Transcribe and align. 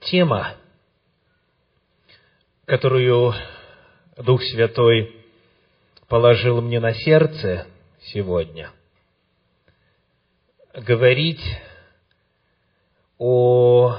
тема, 0.00 0.56
которую 2.66 3.34
Дух 4.16 4.42
Святой 4.42 5.24
положил 6.08 6.60
мне 6.60 6.80
на 6.80 6.94
сердце 6.94 7.66
сегодня, 8.00 8.70
говорить 10.74 11.42
о 13.18 13.98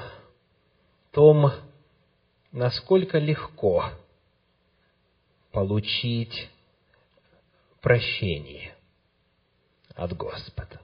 том, 1.12 1.52
насколько 2.51 3.17
легко 3.17 3.92
получить 5.51 6.49
прощение 7.81 8.76
от 9.96 10.15
Господа. 10.15 10.79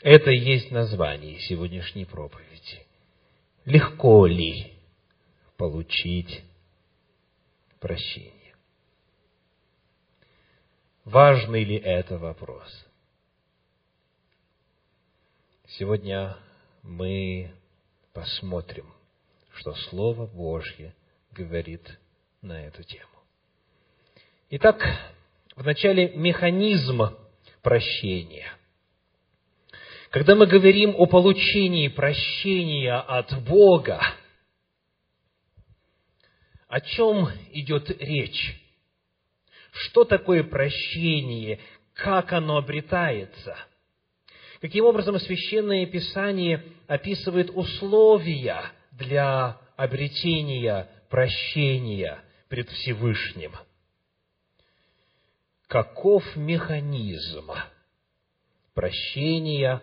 Это 0.00 0.30
и 0.30 0.38
есть 0.38 0.70
название 0.70 1.40
сегодняшней 1.40 2.04
проповеди. 2.04 2.85
Легко 3.66 4.26
ли 4.26 4.72
получить 5.56 6.44
прощение? 7.80 8.54
Важный 11.04 11.64
ли 11.64 11.74
это 11.76 12.16
вопрос? 12.16 12.86
Сегодня 15.66 16.36
мы 16.84 17.50
посмотрим, 18.12 18.86
что 19.54 19.74
Слово 19.74 20.26
Божье 20.26 20.94
говорит 21.32 21.98
на 22.42 22.66
эту 22.66 22.84
тему. 22.84 23.10
Итак, 24.50 24.80
вначале 25.56 26.16
механизм 26.16 27.16
прощения. 27.62 28.46
Когда 30.16 30.34
мы 30.34 30.46
говорим 30.46 30.94
о 30.96 31.04
получении 31.04 31.88
прощения 31.88 32.94
от 32.94 33.38
Бога, 33.44 34.00
о 36.68 36.80
чем 36.80 37.28
идет 37.52 37.90
речь? 38.00 38.56
Что 39.72 40.04
такое 40.04 40.42
прощение? 40.42 41.60
Как 41.92 42.32
оно 42.32 42.56
обретается? 42.56 43.58
Каким 44.62 44.86
образом 44.86 45.20
Священное 45.20 45.84
Писание 45.84 46.64
описывает 46.86 47.50
условия 47.50 48.72
для 48.92 49.60
обретения 49.76 50.88
прощения 51.10 52.18
пред 52.48 52.70
Всевышним? 52.70 53.52
Каков 55.66 56.24
механизм 56.36 57.50
прощения, 58.72 59.82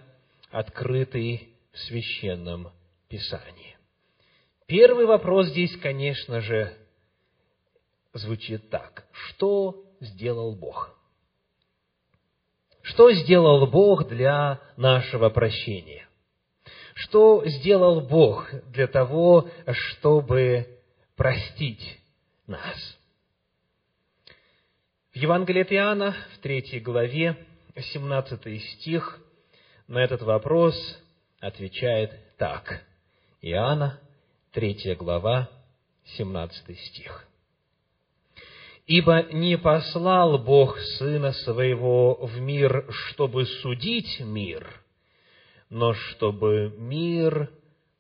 открытый 0.54 1.50
в 1.72 1.80
Священном 1.80 2.72
Писании? 3.10 3.76
Первый 4.68 5.06
вопрос 5.06 5.48
здесь, 5.48 5.76
конечно 5.78 6.40
же, 6.40 6.78
звучит 8.14 8.70
так. 8.70 9.06
Что 9.12 9.84
сделал 10.00 10.56
Бог? 10.56 10.96
Что 12.84 13.12
сделал 13.12 13.66
Бог 13.68 14.08
для 14.08 14.62
нашего 14.78 15.30
прощения? 15.30 16.08
Что 16.94 17.44
сделал 17.46 18.02
Бог 18.02 18.50
для 18.72 18.88
того, 18.88 19.50
чтобы 19.72 20.80
простить 21.16 22.00
нас? 22.46 22.98
В 25.14 25.18
Евангелии 25.18 25.62
от 25.62 25.72
Иоанна, 25.72 26.16
в 26.36 26.40
третьей 26.40 26.80
главе, 26.80 27.38
17 27.76 28.62
стих, 28.62 29.20
на 29.88 30.00
этот 30.00 30.22
вопрос 30.22 30.76
отвечает 31.40 32.12
так. 32.38 32.84
Иоанна, 33.42 34.00
третья 34.52 34.96
глава, 34.96 35.50
17 36.18 36.80
стих. 36.80 37.28
Ибо 38.86 39.24
не 39.32 39.58
послал 39.58 40.38
Бог 40.40 40.78
Сына 40.98 41.32
Своего 41.32 42.16
в 42.16 42.40
мир, 42.40 42.86
чтобы 42.90 43.46
судить 43.46 44.20
мир, 44.20 44.82
но 45.70 45.94
чтобы 45.94 46.74
мир 46.78 47.50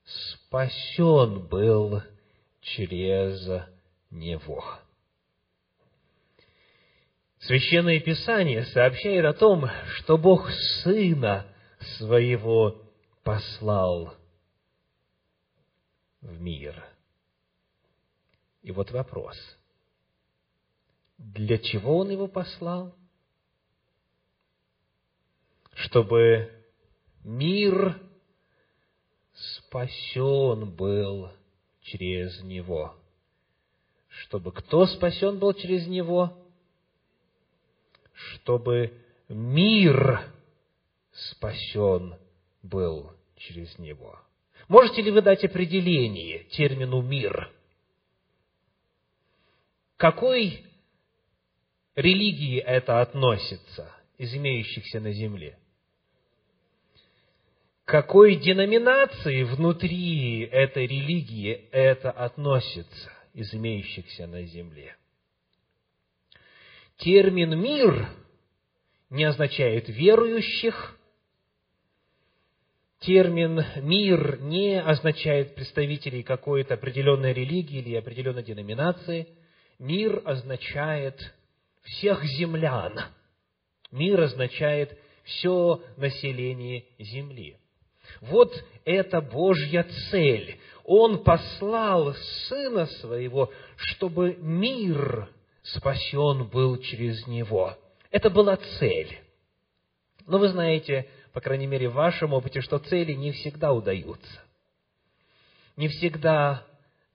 спасен 0.03 1.47
был 1.47 2.01
через 2.61 3.47
Него. 4.11 4.63
Священное 7.39 7.99
Писание 7.99 8.63
сообщает 8.65 9.25
о 9.25 9.33
том, 9.33 9.69
что 9.95 10.17
Бог 10.17 10.49
Сына 10.83 11.45
Своего 11.97 12.81
послал 13.23 14.13
в 16.21 16.39
мир. 16.39 16.83
И 18.61 18.71
вот 18.71 18.91
вопрос– 18.91 19.37
для 21.17 21.57
чего 21.57 21.99
Он 21.99 22.09
его 22.09 22.27
послал? 22.27 22.93
Чтобы 25.73 26.51
мир 27.23 27.99
спасен 29.33 30.75
был 30.75 31.31
через 31.81 32.41
Него. 32.41 32.95
Чтобы 34.09 34.51
кто 34.51 34.85
спасен 34.85 35.39
был 35.39 35.53
через 35.53 35.87
Него? 35.87 36.37
Чтобы 38.13 38.93
мир 39.27 40.21
спасен 41.13 42.15
был 42.61 43.11
через 43.37 43.77
Него. 43.79 44.19
Можете 44.67 45.01
ли 45.01 45.11
вы 45.11 45.21
дать 45.21 45.43
определение 45.43 46.45
термину 46.45 47.01
«мир»? 47.01 47.51
Какой 49.97 50.65
религии 51.95 52.59
это 52.59 53.01
относится, 53.01 53.91
из 54.17 54.33
имеющихся 54.33 54.99
на 54.99 55.11
земле? 55.13 55.57
какой 57.85 58.35
деноминации 58.37 59.43
внутри 59.43 60.41
этой 60.45 60.87
религии 60.87 61.67
это 61.71 62.11
относится, 62.11 63.11
из 63.33 63.53
имеющихся 63.53 64.25
на 64.27 64.43
земле? 64.45 64.95
Термин 66.97 67.59
«мир» 67.59 68.09
не 69.09 69.25
означает 69.25 69.89
верующих, 69.89 70.97
термин 73.05 73.63
«мир» 73.81 74.39
не 74.41 74.81
означает 74.81 75.55
представителей 75.55 76.23
какой-то 76.23 76.75
определенной 76.75 77.33
религии 77.33 77.79
или 77.79 77.95
определенной 77.95 78.43
деноминации. 78.43 79.27
Мир 79.79 80.21
означает 80.25 81.19
всех 81.83 82.23
землян. 82.23 82.99
Мир 83.91 84.21
означает 84.21 84.97
все 85.23 85.81
население 85.97 86.85
земли. 86.99 87.57
Вот 88.21 88.53
это 88.85 89.21
Божья 89.21 89.85
цель. 90.11 90.59
Он 90.85 91.23
послал 91.23 92.13
Сына 92.47 92.85
Своего, 92.85 93.51
чтобы 93.77 94.35
мир 94.39 95.29
спасен 95.63 96.47
был 96.49 96.77
через 96.77 97.25
Него. 97.27 97.77
Это 98.11 98.29
была 98.29 98.57
цель. 98.79 99.17
Но 100.25 100.37
вы 100.37 100.49
знаете, 100.49 101.07
по 101.33 101.41
крайней 101.41 101.65
мере, 101.65 101.89
в 101.89 101.93
вашем 101.93 102.33
опыте, 102.33 102.61
что 102.61 102.77
цели 102.77 103.13
не 103.13 103.31
всегда 103.31 103.73
удаются. 103.73 104.41
Не 105.75 105.87
всегда 105.87 106.65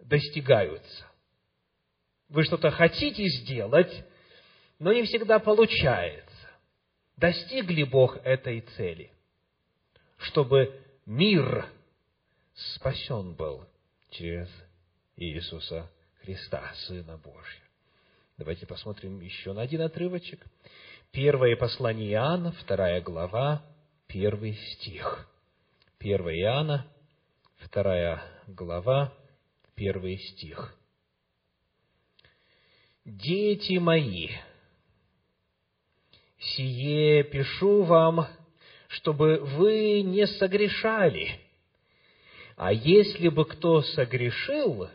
достигаются. 0.00 1.06
Вы 2.28 2.42
что-то 2.42 2.70
хотите 2.72 3.24
сделать, 3.28 4.04
но 4.80 4.92
не 4.92 5.04
всегда 5.04 5.38
получается. 5.38 6.28
Достиг 7.16 7.70
ли 7.70 7.84
Бог 7.84 8.16
этой 8.24 8.60
цели? 8.76 9.12
Чтобы 10.18 10.82
мир 11.06 11.66
спасен 12.54 13.34
был 13.34 13.64
через 14.10 14.48
Иисуса 15.16 15.88
Христа, 16.22 16.72
Сына 16.86 17.16
Божьего. 17.18 17.66
Давайте 18.36 18.66
посмотрим 18.66 19.20
еще 19.20 19.52
на 19.52 19.62
один 19.62 19.82
отрывочек. 19.82 20.44
Первое 21.12 21.56
послание 21.56 22.10
Иоанна, 22.12 22.52
вторая 22.52 23.00
глава, 23.00 23.62
первый 24.08 24.54
стих. 24.54 25.28
Первое 25.98 26.34
Иоанна, 26.36 26.86
вторая 27.58 28.22
глава, 28.46 29.12
первый 29.74 30.18
стих. 30.18 30.74
«Дети 33.04 33.78
мои, 33.78 34.30
сие 36.38 37.22
пишу 37.24 37.82
вам, 37.82 38.26
чтобы 38.88 39.40
вы 39.40 40.02
не 40.02 40.26
согрешали. 40.26 41.40
А 42.56 42.72
если 42.72 43.28
бы 43.28 43.44
кто 43.44 43.82
согрешил, 43.82 44.88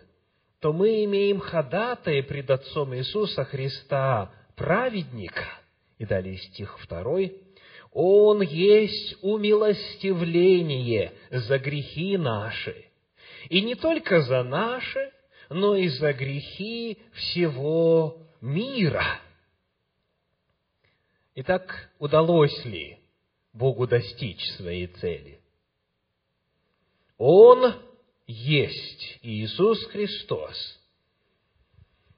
то 0.59 0.73
мы 0.73 1.03
имеем 1.05 1.39
ходатая 1.39 2.23
пред 2.23 2.49
Отцом 2.49 2.95
Иисуса 2.95 3.45
Христа, 3.45 4.33
праведника. 4.55 5.62
И 5.97 6.05
далее 6.05 6.37
стих 6.37 6.79
второй. 6.79 7.41
Он 7.91 8.41
есть 8.41 9.17
умилостивление 9.21 11.13
за 11.29 11.59
грехи 11.59 12.17
наши, 12.17 12.85
И 13.49 13.61
не 13.61 13.75
только 13.75 14.21
за 14.21 14.43
наши, 14.43 15.11
но 15.49 15.75
и 15.75 15.87
за 15.89 16.13
грехи 16.13 16.97
всего 17.13 18.17
мира. 18.41 19.19
Итак, 21.35 21.91
удалось 21.99 22.65
ли 22.65 22.97
Богу 23.53 23.85
достичь 23.87 24.43
своей 24.57 24.87
цели? 24.87 25.39
Он 27.17 27.73
есть 28.27 29.19
Иисус 29.21 29.83
Христос. 29.87 30.79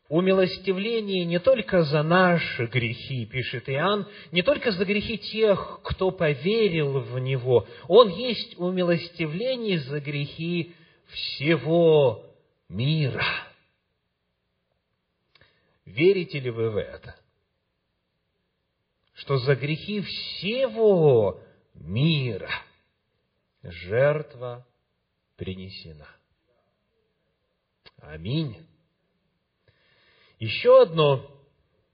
Умилостивление 0.07 1.25
не 1.25 1.39
только 1.39 1.83
за 1.83 2.03
наши 2.03 2.67
грехи, 2.67 3.25
пишет 3.25 3.67
Иоанн, 3.67 4.07
не 4.31 4.43
только 4.43 4.71
за 4.71 4.85
грехи 4.85 5.17
тех, 5.17 5.79
кто 5.83 6.11
поверил 6.11 6.99
в 6.99 7.17
Него. 7.17 7.67
Он 7.87 8.09
есть 8.09 8.55
умилостивление 8.59 9.79
за 9.79 9.99
грехи 9.99 10.75
всего 11.07 12.23
мира. 12.69 13.25
Верите 15.85 16.39
ли 16.39 16.51
вы 16.51 16.69
в 16.69 16.77
это? 16.77 17.15
Что 19.15 19.37
за 19.39 19.55
грехи 19.55 20.01
всего 20.01 21.41
мира 21.73 22.51
жертва 23.63 24.67
принесена. 25.35 26.07
Аминь. 27.97 28.55
Еще 30.45 30.83
одно 30.83 31.25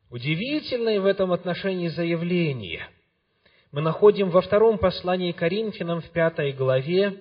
удивительное 0.09 0.99
в 0.99 1.05
этом 1.05 1.31
отношении 1.31 1.87
заявление 1.87 2.85
мы 3.71 3.79
находим 3.79 4.29
во 4.29 4.41
втором 4.41 4.77
послании 4.77 5.31
Коринфянам 5.31 6.01
в 6.01 6.09
пятой 6.09 6.51
главе, 6.51 7.17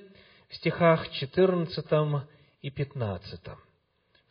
в 0.49 0.57
стихах 0.57 1.09
14 1.13 1.87
и 2.63 2.71
15. 2.71 3.41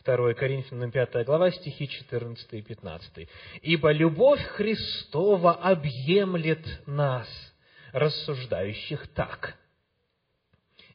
2 0.03 0.33
Коринфянам 0.33 0.91
5 0.91 1.25
глава, 1.25 1.51
стихи 1.51 1.87
14 1.87 2.53
и 2.55 2.61
15. 2.61 3.29
«Ибо 3.61 3.93
любовь 3.93 4.43
Христова 4.47 5.53
объемлет 5.53 6.85
нас, 6.85 7.29
рассуждающих 7.93 9.07
так. 9.13 9.55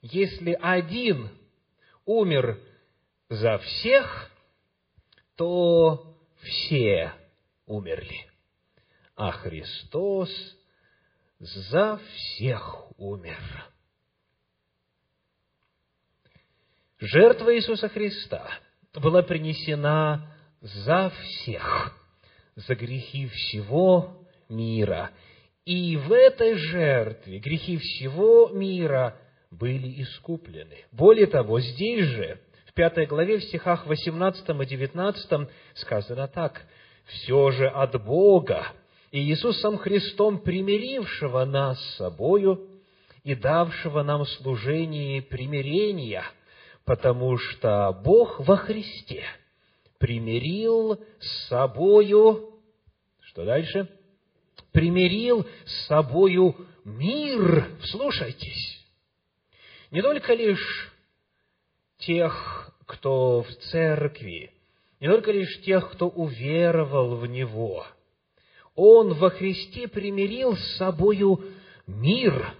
Если 0.02 0.52
один 0.60 1.30
умер 2.04 2.58
за 3.30 3.56
всех, 3.56 4.30
то 5.36 6.16
все 6.42 7.12
умерли, 7.66 8.30
а 9.16 9.32
Христос 9.32 10.30
за 11.38 11.98
всех 11.98 12.86
умер. 12.96 13.70
Жертва 16.98 17.54
Иисуса 17.56 17.88
Христа 17.88 18.48
была 18.94 19.22
принесена 19.22 20.34
за 20.60 21.10
всех, 21.10 21.98
за 22.54 22.74
грехи 22.74 23.26
всего 23.26 24.26
мира. 24.48 25.10
И 25.64 25.96
в 25.96 26.12
этой 26.12 26.54
жертве 26.54 27.38
грехи 27.38 27.78
всего 27.78 28.48
мира 28.48 29.18
были 29.50 30.02
искуплены. 30.02 30.84
Более 30.92 31.26
того, 31.26 31.60
здесь 31.60 32.06
же 32.06 32.40
пятой 32.74 33.06
главе, 33.06 33.38
в 33.38 33.44
стихах 33.44 33.86
18 33.86 34.48
и 34.48 34.66
19 34.66 35.48
сказано 35.74 36.28
так. 36.28 36.66
«Все 37.06 37.50
же 37.50 37.68
от 37.68 38.02
Бога 38.02 38.66
и 39.10 39.20
Иисусом 39.20 39.78
Христом, 39.78 40.38
примирившего 40.38 41.44
нас 41.44 41.78
с 41.78 41.96
собою 41.96 42.68
и 43.22 43.34
давшего 43.34 44.02
нам 44.02 44.26
служение 44.26 45.22
примирения, 45.22 46.24
потому 46.84 47.36
что 47.38 47.98
Бог 48.04 48.40
во 48.40 48.56
Христе 48.56 49.24
примирил 49.98 50.98
с 51.20 51.48
собою...» 51.48 52.50
Что 53.20 53.44
дальше? 53.44 53.88
«Примирил 54.72 55.46
с 55.64 55.86
собою 55.86 56.56
мир». 56.84 57.68
Вслушайтесь. 57.82 58.80
Не 59.90 60.02
только 60.02 60.34
лишь 60.34 60.93
тех, 62.06 62.72
кто 62.86 63.42
в 63.42 63.54
церкви, 63.70 64.52
не 65.00 65.08
только 65.08 65.32
лишь 65.32 65.60
тех, 65.62 65.90
кто 65.92 66.08
уверовал 66.08 67.16
в 67.16 67.26
Него. 67.26 67.86
Он 68.74 69.14
во 69.14 69.30
Христе 69.30 69.88
примирил 69.88 70.56
с 70.56 70.76
собою 70.76 71.44
мир, 71.86 72.54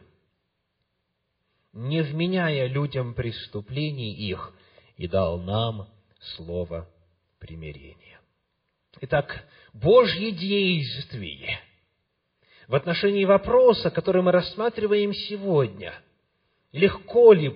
не 1.72 2.02
вменяя 2.02 2.66
людям 2.66 3.14
преступлений 3.14 4.12
их, 4.12 4.52
и 4.96 5.08
дал 5.08 5.38
нам 5.38 5.88
слово 6.36 6.88
примирения. 7.38 8.20
Итак, 9.00 9.46
Божье 9.72 10.30
действие 10.30 11.58
в 12.68 12.74
отношении 12.74 13.24
вопроса, 13.24 13.90
который 13.90 14.22
мы 14.22 14.30
рассматриваем 14.30 15.12
сегодня, 15.12 15.94
легко 16.72 17.32
ли 17.32 17.54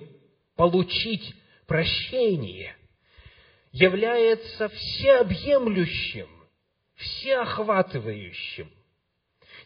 получить 0.55 1.33
прощение 1.69 2.75
является 3.71 4.67
всеобъемлющим, 4.67 6.27
всеохватывающим. 6.95 8.69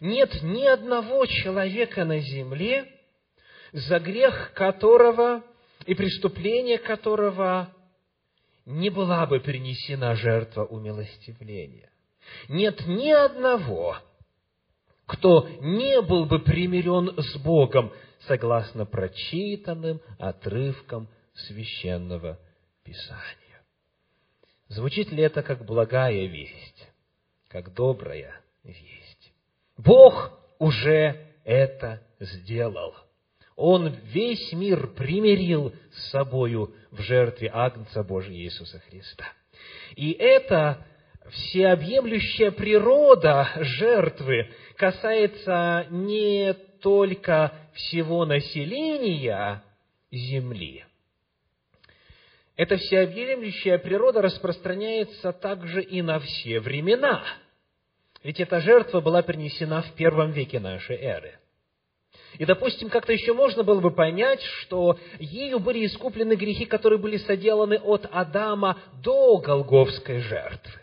Нет 0.02 0.44
ни 0.44 0.66
одного 0.66 1.26
человека 1.26 2.04
на 2.04 2.20
земле, 2.20 2.86
за 3.72 4.00
грех 4.00 4.52
которого 4.54 5.44
и 5.86 5.96
преступление 5.96 6.78
которого 6.78 7.74
не 8.66 8.90
была 8.90 9.26
бы 9.26 9.40
принесена 9.40 10.16
жертва 10.16 10.66
умилостивления. 10.66 11.90
Нет 12.50 12.86
ни 12.86 13.10
одного, 13.12 13.98
кто 15.06 15.48
не 15.62 16.02
был 16.02 16.26
бы 16.26 16.40
примирен 16.40 17.16
с 17.18 17.38
Богом, 17.38 17.94
согласно 18.28 18.86
прочитанным 18.86 20.02
отрывкам 20.20 21.08
священного 21.34 22.40
Писания. 22.84 23.62
Звучит 24.68 25.12
ли 25.12 25.24
это 25.24 25.44
как 25.44 25.66
благая 25.66 26.26
весть, 26.26 26.88
как 27.48 27.74
добрая 27.74 28.34
весть? 28.64 29.34
Бог 29.78 30.32
уже 30.60 31.34
это 31.44 32.02
сделал. 32.20 32.96
Он 33.56 33.90
весь 34.06 34.52
мир 34.54 34.88
примирил 34.88 35.74
с 35.92 36.10
собою 36.10 36.74
в 36.92 37.02
жертве 37.02 37.52
Агнца 37.54 38.04
Божия 38.04 38.36
Иисуса 38.36 38.80
Христа. 38.80 39.26
И 39.96 40.12
это 40.12 40.86
всеобъемлющая 41.30 42.52
природа 42.52 43.48
жертвы 43.58 44.50
касается 44.76 45.86
не 45.90 46.54
только 46.82 47.54
всего 47.74 48.26
населения 48.26 49.64
земли, 50.12 50.86
эта 52.56 52.78
всеобъемлющая 52.78 53.78
природа 53.80 54.22
распространяется 54.22 55.34
также 55.34 55.82
и 55.82 56.02
на 56.02 56.20
все 56.20 56.60
времена. 56.60 57.24
Ведь 58.24 58.40
эта 58.40 58.62
жертва 58.62 59.02
была 59.02 59.22
принесена 59.24 59.82
в 59.82 59.94
первом 59.94 60.32
веке 60.32 60.60
нашей 60.60 60.98
эры. 60.98 61.40
И, 62.38 62.46
допустим, 62.46 62.90
как-то 62.90 63.12
еще 63.12 63.34
можно 63.34 63.64
было 63.64 63.80
бы 63.80 63.92
понять, 63.92 64.42
что 64.42 64.98
ею 65.20 65.60
были 65.60 65.86
искуплены 65.86 66.34
грехи, 66.36 66.66
которые 66.66 67.00
были 67.00 67.18
соделаны 67.18 67.76
от 67.76 68.08
Адама 68.12 68.80
до 69.04 69.38
Голговской 69.38 70.20
жертвы. 70.20 70.82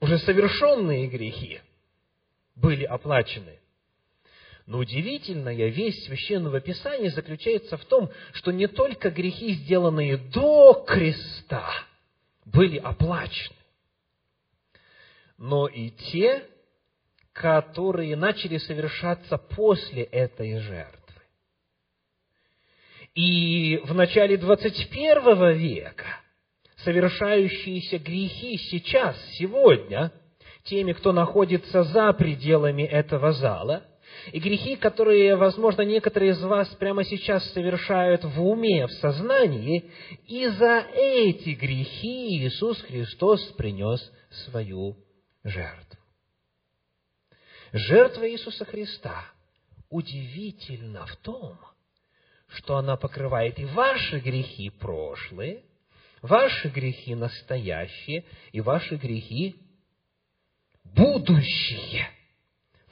Уже 0.00 0.18
совершенные 0.18 1.06
грехи 1.06 1.60
были 2.56 2.84
оплачены 2.84 3.61
но 4.66 4.78
удивительная 4.78 5.68
весть 5.68 6.04
Священного 6.04 6.60
Писания 6.60 7.10
заключается 7.10 7.76
в 7.76 7.84
том, 7.84 8.10
что 8.32 8.52
не 8.52 8.68
только 8.68 9.10
грехи, 9.10 9.54
сделанные 9.54 10.16
до 10.16 10.84
креста, 10.86 11.68
были 12.44 12.78
оплачены, 12.78 13.56
но 15.38 15.66
и 15.66 15.90
те, 15.90 16.44
которые 17.32 18.14
начали 18.14 18.58
совершаться 18.58 19.38
после 19.38 20.04
этой 20.04 20.58
жертвы. 20.58 20.98
И 23.14 23.80
в 23.84 23.94
начале 23.94 24.36
21 24.36 25.52
века 25.54 26.20
совершающиеся 26.76 27.98
грехи 27.98 28.58
сейчас, 28.58 29.16
сегодня, 29.38 30.12
теми, 30.64 30.92
кто 30.92 31.12
находится 31.12 31.82
за 31.84 32.12
пределами 32.12 32.82
этого 32.82 33.32
зала– 33.32 33.84
и 34.30 34.38
грехи, 34.38 34.76
которые, 34.76 35.36
возможно, 35.36 35.82
некоторые 35.82 36.32
из 36.32 36.42
вас 36.42 36.68
прямо 36.76 37.04
сейчас 37.04 37.44
совершают 37.52 38.24
в 38.24 38.42
уме, 38.42 38.86
в 38.86 38.92
сознании, 38.92 39.90
и 40.26 40.46
за 40.48 40.86
эти 40.94 41.50
грехи 41.50 42.46
Иисус 42.46 42.80
Христос 42.82 43.42
принес 43.52 44.00
свою 44.44 44.96
жертву. 45.42 45.98
Жертва 47.72 48.30
Иисуса 48.30 48.64
Христа 48.64 49.24
удивительна 49.88 51.06
в 51.06 51.16
том, 51.16 51.58
что 52.48 52.76
она 52.76 52.96
покрывает 52.96 53.58
и 53.58 53.64
ваши 53.64 54.20
грехи 54.20 54.70
прошлые, 54.70 55.64
ваши 56.20 56.68
грехи 56.68 57.14
настоящие 57.14 58.24
и 58.52 58.60
ваши 58.60 58.96
грехи 58.96 59.56
будущие. 60.84 62.08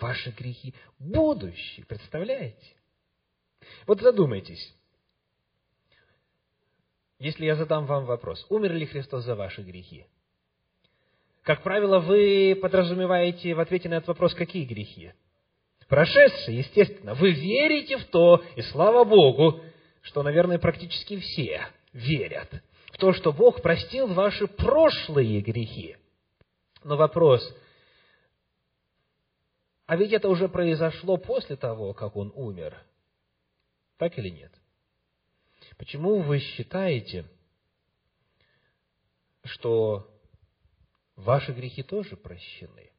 Ваши 0.01 0.31
грехи 0.31 0.75
будущие. 0.99 1.85
Представляете? 1.87 2.75
Вот 3.87 4.01
задумайтесь. 4.01 4.75
Если 7.19 7.45
я 7.45 7.55
задам 7.55 7.85
вам 7.85 8.07
вопрос, 8.07 8.47
умер 8.49 8.73
ли 8.73 8.87
Христос 8.87 9.25
за 9.25 9.35
ваши 9.35 9.61
грехи? 9.63 10.07
Как 11.43 11.63
правило, 11.63 11.99
вы 11.99 12.59
подразумеваете 12.61 13.55
в 13.55 13.61
ответе 13.61 13.89
на 13.89 13.95
этот 13.95 14.09
вопрос, 14.09 14.35
какие 14.35 14.65
грехи? 14.65 15.13
Прошедшие, 15.89 16.59
естественно. 16.59 17.15
Вы 17.15 17.33
верите 17.33 17.99
в 17.99 18.05
то, 18.07 18.43
и 18.57 18.63
слава 18.63 19.05
Богу, 19.05 19.61
что, 20.03 20.23
наверное, 20.23 20.59
практически 20.59 21.19
все 21.19 21.67
верят 21.93 22.49
в 22.93 22.97
то, 22.97 23.13
что 23.13 23.33
Бог 23.33 23.61
простил 23.61 24.07
ваши 24.07 24.47
прошлые 24.47 25.41
грехи. 25.41 25.97
Но 26.85 26.97
вопрос, 26.97 27.43
а 29.91 29.97
ведь 29.97 30.13
это 30.13 30.29
уже 30.29 30.49
произошло 30.49 31.17
после 31.17 31.57
того, 31.57 31.95
как 31.95 32.15
Он 32.15 32.31
умер. 32.37 32.81
Так 33.97 34.17
или 34.21 34.29
нет? 34.29 34.53
Почему 35.79 36.21
вы 36.21 36.39
считаете, 36.39 37.29
что 39.43 40.09
ваши 41.17 41.51
грехи 41.51 41.83
тоже 41.83 42.17
прощены? 42.17 42.93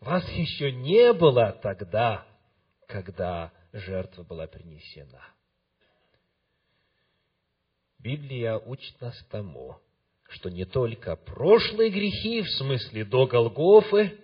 Вас 0.00 0.26
еще 0.30 0.72
не 0.72 1.12
было 1.12 1.52
тогда, 1.62 2.26
когда 2.86 3.52
жертва 3.74 4.22
была 4.22 4.46
принесена. 4.46 5.22
Библия 7.98 8.56
учит 8.56 8.98
нас 9.02 9.22
тому, 9.30 9.82
что 10.30 10.48
не 10.48 10.64
только 10.64 11.14
прошлые 11.14 11.90
грехи, 11.90 12.40
в 12.40 12.48
смысле 12.52 13.04
до 13.04 13.26
Голгофы, 13.26 14.18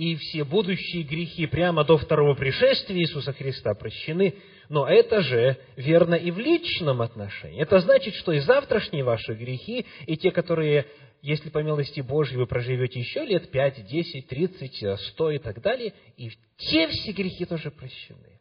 и 0.00 0.16
все 0.16 0.44
будущие 0.44 1.02
грехи 1.02 1.44
прямо 1.44 1.84
до 1.84 1.98
второго 1.98 2.34
пришествия 2.34 2.98
Иисуса 3.00 3.34
Христа 3.34 3.74
прощены, 3.74 4.34
но 4.70 4.88
это 4.88 5.20
же 5.20 5.58
верно 5.76 6.14
и 6.14 6.30
в 6.30 6.38
личном 6.38 7.02
отношении. 7.02 7.60
Это 7.60 7.80
значит, 7.80 8.14
что 8.14 8.32
и 8.32 8.38
завтрашние 8.38 9.04
ваши 9.04 9.34
грехи, 9.34 9.84
и 10.06 10.16
те, 10.16 10.30
которые, 10.30 10.86
если 11.20 11.50
по 11.50 11.62
милости 11.62 12.00
Божьей 12.00 12.38
вы 12.38 12.46
проживете 12.46 12.98
еще 12.98 13.26
лет 13.26 13.50
пять, 13.50 13.84
десять, 13.88 14.26
тридцать, 14.26 14.82
сто 15.08 15.30
и 15.30 15.38
так 15.38 15.60
далее, 15.60 15.92
и 16.16 16.30
те 16.56 16.88
все 16.88 17.12
грехи 17.12 17.44
тоже 17.44 17.70
прощены. 17.70 18.40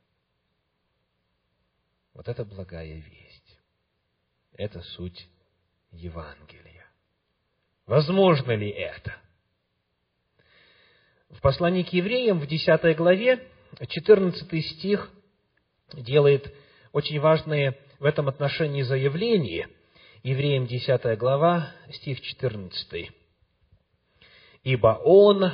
Вот 2.14 2.30
это 2.30 2.46
благая 2.46 2.94
весть. 2.94 3.60
Это 4.54 4.82
суть 4.82 5.28
Евангелия. 5.92 6.86
Возможно 7.86 8.54
ли 8.54 8.70
это? 8.70 9.14
В 11.30 11.42
послании 11.42 11.84
к 11.84 11.94
евреям 11.94 12.40
в 12.40 12.48
10 12.48 12.98
главе, 12.98 13.48
14 13.88 14.66
стих, 14.66 15.12
делает 15.94 16.52
очень 16.92 17.20
важные 17.20 17.78
в 18.00 18.06
этом 18.06 18.28
отношении 18.28 18.82
заявления. 18.82 19.70
Евреям 20.24 20.66
10 20.66 21.18
глава, 21.20 21.70
стих 21.92 22.20
14. 22.22 23.12
«Ибо 24.64 25.00
Он 25.04 25.54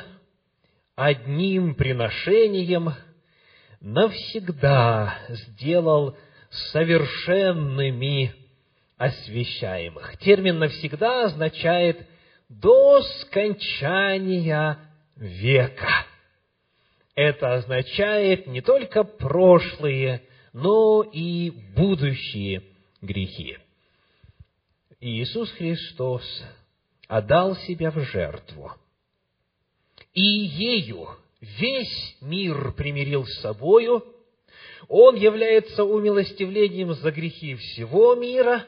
одним 0.96 1.76
приношением 1.76 2.94
навсегда 3.82 5.20
сделал 5.28 6.18
совершенными 6.72 8.34
освящаемых». 8.98 10.18
Термин 10.20 10.58
«навсегда» 10.58 11.26
означает 11.26 12.08
«до 12.48 13.02
скончания 13.22 14.80
века». 15.16 16.06
Это 17.16 17.54
означает 17.54 18.46
не 18.46 18.62
только 18.62 19.06
прошлые, 19.06 20.22
но 20.52 21.02
и 21.02 21.50
будущие 21.76 22.64
грехи. 23.02 23.58
Иисус 25.00 25.50
Христос 25.52 26.24
отдал 27.08 27.56
себя 27.56 27.92
в 27.92 28.00
жертву, 28.00 28.72
и 30.14 30.22
ею 30.22 31.08
весь 31.40 32.18
мир 32.22 32.74
примирил 32.74 33.26
с 33.26 33.40
собою, 33.40 34.04
Он 34.88 35.16
является 35.16 35.84
умилостивлением 35.86 36.94
за 36.94 37.12
грехи 37.12 37.56
всего 37.56 38.16
мира, 38.16 38.66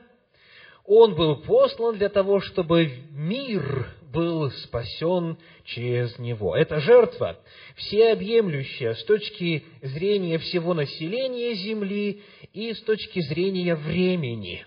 Он 0.86 1.16
был 1.16 1.38
послан 1.38 1.98
для 1.98 2.10
того, 2.10 2.40
чтобы 2.40 3.04
мир 3.12 3.94
был 4.12 4.50
спасен 4.52 5.38
через 5.66 6.18
него. 6.20 6.56
Эта 6.56 6.80
жертва 6.80 7.40
всеобъемлющая 7.76 8.94
с 8.94 9.04
точки 9.06 9.66
зрения 9.82 10.38
всего 10.38 10.74
населения 10.74 11.54
земли 11.56 12.24
и 12.54 12.74
с 12.74 12.82
точки 12.82 13.20
зрения 13.22 13.76
времени 13.76 14.66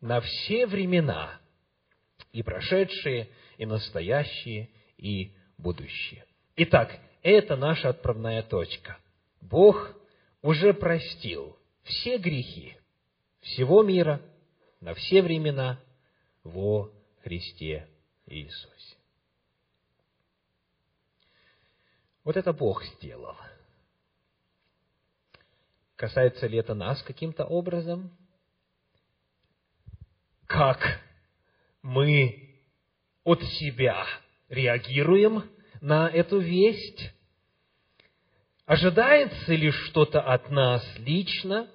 на 0.00 0.20
все 0.20 0.66
времена, 0.66 1.40
и 2.32 2.42
прошедшие, 2.42 3.28
и 3.56 3.66
настоящие, 3.66 4.70
и 4.96 5.32
будущие. 5.56 6.24
Итак, 6.56 6.98
это 7.22 7.56
наша 7.56 7.90
отправная 7.90 8.42
точка. 8.42 8.98
Бог 9.40 9.94
уже 10.42 10.72
простил 10.74 11.56
все 11.82 12.18
грехи 12.18 12.76
всего 13.40 13.82
мира 13.82 14.20
на 14.80 14.94
все 14.94 15.22
времена 15.22 15.80
во 16.44 16.90
Христе 17.22 17.88
Иисусе. 18.28 18.96
Вот 22.24 22.36
это 22.36 22.52
Бог 22.52 22.84
сделал. 22.84 23.36
Касается 25.96 26.46
ли 26.46 26.58
это 26.58 26.74
нас 26.74 27.02
каким-то 27.02 27.44
образом? 27.44 28.16
Как 30.46 31.00
мы 31.82 32.60
от 33.24 33.42
себя 33.42 34.06
реагируем 34.48 35.50
на 35.80 36.08
эту 36.08 36.38
весть? 36.38 37.10
Ожидается 38.66 39.54
ли 39.54 39.70
что-то 39.70 40.20
от 40.20 40.50
нас 40.50 40.84
лично? 40.98 41.68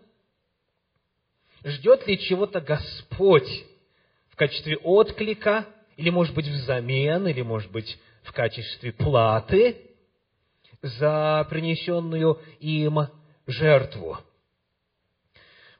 Ждет 1.63 2.05
ли 2.07 2.19
чего-то 2.19 2.61
Господь 2.61 3.49
в 4.29 4.35
качестве 4.35 4.77
отклика 4.77 5.67
или, 6.03 6.09
может 6.09 6.35
быть, 6.35 6.47
взамен, 6.47 7.29
или, 7.29 7.41
может 7.43 7.71
быть, 7.71 7.97
в 8.23 8.33
качестве 8.33 8.91
платы 8.91 9.89
за 10.81 11.47
принесенную 11.49 12.41
им 12.59 13.07
жертву. 13.47 14.17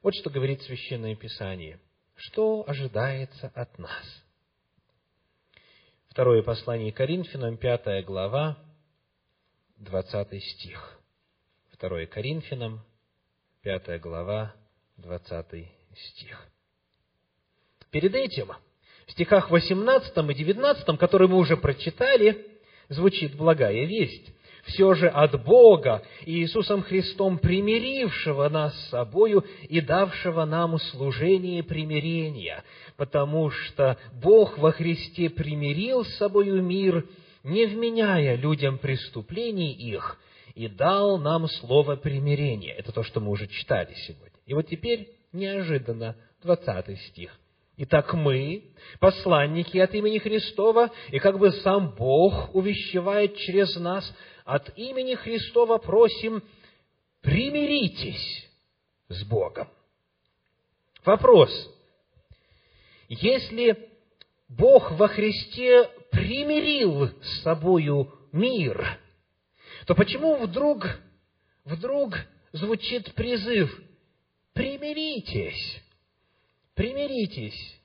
Вот 0.02 0.16
что 0.16 0.30
говорит 0.30 0.62
Священное 0.62 1.14
Писание. 1.18 1.78
Что 2.16 2.64
ожидается 2.66 3.52
от 3.54 3.78
нас? 3.78 4.24
Второе 6.08 6.42
послание 6.42 6.94
Коринфянам, 6.94 7.58
пятая 7.58 8.02
глава, 8.02 8.58
двадцатый 9.76 10.40
стих. 10.40 11.02
Второе 11.74 12.06
Коринфянам, 12.06 12.80
пятая 13.62 14.00
глава, 14.00 14.56
двадцатый 14.96 15.70
стих. 15.98 16.48
Перед 17.92 18.16
этим 18.16 18.54
в 19.08 19.12
стихах 19.12 19.50
18 19.50 20.18
и 20.18 20.34
19, 20.34 20.98
которые 20.98 21.28
мы 21.28 21.38
уже 21.38 21.58
прочитали, 21.58 22.46
звучит 22.90 23.36
благая 23.36 23.86
весть. 23.86 24.34
Все 24.66 24.94
же 24.94 25.10
от 25.10 25.44
Бога 25.44 26.04
и 26.26 26.40
Иисусом 26.40 26.84
Христом, 26.84 27.38
примирившего 27.38 28.48
нас 28.48 28.74
с 28.74 28.90
собою 28.90 29.44
и 29.68 29.82
давшего 29.82 30.46
нам 30.46 30.80
служение 30.80 31.64
примирения, 31.64 32.64
потому 32.96 33.50
что 33.50 33.98
Бог 34.14 34.58
во 34.58 34.72
Христе 34.72 35.30
примирил 35.30 36.06
с 36.06 36.16
собою 36.16 36.64
мир, 36.64 37.06
не 37.44 37.66
вменяя 37.66 38.36
людям 38.36 38.78
преступлений 38.78 39.74
их, 39.74 40.18
и 40.56 40.70
дал 40.70 41.18
нам 41.18 41.50
слово 41.50 41.98
примирения. 41.98 42.74
Это 42.74 42.94
то, 42.94 43.04
что 43.04 43.20
мы 43.20 43.32
уже 43.32 43.48
читали 43.48 43.94
сегодня. 44.08 44.40
И 44.46 44.54
вот 44.54 44.68
теперь 44.68 45.10
неожиданно 45.34 46.16
20 46.44 47.00
стих. 47.08 47.38
Итак, 47.76 48.14
мы, 48.14 48.72
посланники 49.00 49.80
от 49.80 49.94
имени 49.96 50.20
Христова, 50.20 50.92
и 51.10 51.18
как 51.18 51.40
бы 51.40 51.52
сам 51.52 51.96
Бог 51.96 52.54
увещевает 52.54 53.36
через 53.38 53.76
нас, 53.78 54.14
от 54.46 54.78
имени 54.78 55.16
Христова 55.16 55.80
просим, 55.80 56.44
примиритесь 57.22 58.48
с 59.10 59.24
Богом. 59.24 59.70
Вопрос. 61.04 61.50
Если 63.10 63.90
Бог 64.48 64.92
во 64.92 65.08
Христе 65.08 65.90
примирил 66.12 67.10
с 67.22 67.42
собою 67.42 68.14
мир, 68.32 69.00
то 69.88 69.96
почему 69.96 70.36
вдруг, 70.36 70.86
вдруг 71.66 72.18
звучит 72.52 73.14
призыв 73.16 73.76
примиритесь, 74.54 75.83
примиритесь 76.74 77.82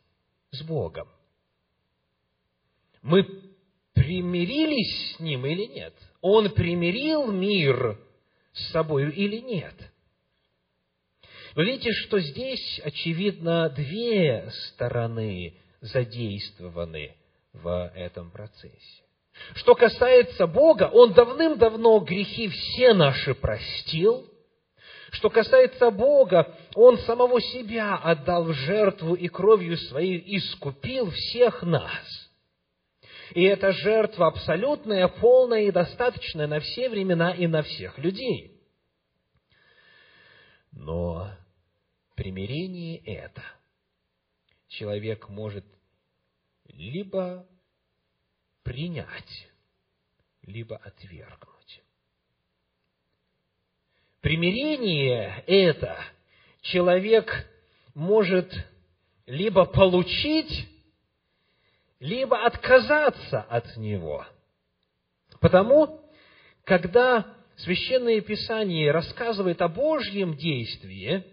с 0.51 0.63
Богом. 0.63 1.09
Мы 3.03 3.25
примирились 3.95 5.17
с 5.17 5.21
Ним 5.21 5.47
или 5.47 5.67
нет? 5.67 5.95
Он 6.21 6.51
примирил 6.51 7.31
мир 7.31 7.99
с 8.53 8.73
собою 8.73 9.13
или 9.13 9.39
нет? 9.39 9.75
Вы 11.55 11.65
видите, 11.65 11.93
что 11.93 12.21
здесь, 12.21 12.81
очевидно, 12.85 13.69
две 13.71 14.51
стороны 14.51 15.57
задействованы 15.81 17.17
в 17.53 17.93
этом 17.95 18.31
процессе. 18.31 19.03
Что 19.55 19.75
касается 19.75 20.47
Бога, 20.47 20.91
Он 20.93 21.13
давным-давно 21.13 22.01
грехи 22.01 22.49
все 22.49 22.95
наши 22.95 23.35
простил. 23.35 24.29
Что 25.13 25.31
касается 25.31 25.91
Бога, 25.91 26.55
Он 26.75 26.99
самого 26.99 27.41
себя 27.41 27.97
отдал 27.97 28.45
в 28.45 28.53
жертву 28.53 29.15
и 29.15 29.29
кровью 29.29 29.77
Своей 29.77 30.37
искупил 30.37 31.11
всех 31.11 31.63
нас. 31.63 32.29
И 33.35 33.43
эта 33.43 33.73
жертва 33.73 34.29
абсолютная, 34.29 35.09
полная 35.09 35.63
и 35.63 35.71
достаточная 35.71 36.47
на 36.47 36.61
все 36.61 36.89
времена 36.89 37.33
и 37.33 37.47
на 37.47 37.63
всех 37.63 37.99
людей. 37.99 38.59
Но 40.73 41.31
примирение 42.15 42.99
это 42.99 43.43
человек 44.69 45.29
может 45.29 45.65
либо 46.65 47.47
принять, 48.63 49.49
либо 50.43 50.77
отвергнуть. 50.77 51.58
Примирение 54.21 55.45
это 55.47 55.97
человек 56.63 57.33
может 57.95 58.53
либо 59.27 59.65
получить, 59.65 60.69
либо 62.01 62.45
отказаться 62.45 63.43
от 63.43 63.77
него. 63.77 64.27
Потому, 65.41 66.01
когда 66.65 67.35
Священное 67.59 68.21
Писание 68.21 68.91
рассказывает 68.91 69.61
о 69.63 69.69
Божьем 69.69 70.37
действии, 70.37 71.25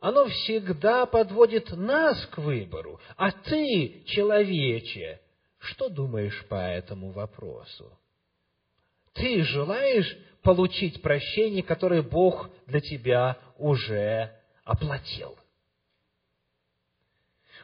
оно 0.00 0.26
всегда 0.26 1.06
подводит 1.06 1.70
нас 1.70 2.24
к 2.26 2.38
выбору. 2.38 3.00
А 3.16 3.30
ты, 3.32 4.04
человече, 4.06 5.20
что 5.58 5.88
думаешь 5.88 6.44
по 6.48 6.54
этому 6.54 7.10
вопросу? 7.10 7.98
Ты 9.14 9.42
желаешь 9.42 10.16
получить 10.46 11.02
прощение, 11.02 11.64
которое 11.64 12.02
Бог 12.02 12.48
для 12.68 12.80
тебя 12.80 13.36
уже 13.58 14.32
оплатил? 14.62 15.36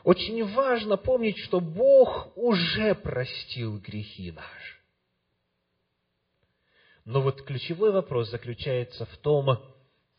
Очень 0.03 0.45
важно 0.53 0.97
помнить, 0.97 1.39
что 1.39 1.61
Бог 1.61 2.37
уже 2.37 2.97
простил 2.97 3.79
грехи 3.79 4.33
наши. 4.33 4.77
Но 7.05 7.23
вот 7.23 7.43
ключевой 7.43 7.93
вопрос 7.93 8.31
заключается 8.31 9.07
в 9.07 9.17
том, 9.19 9.63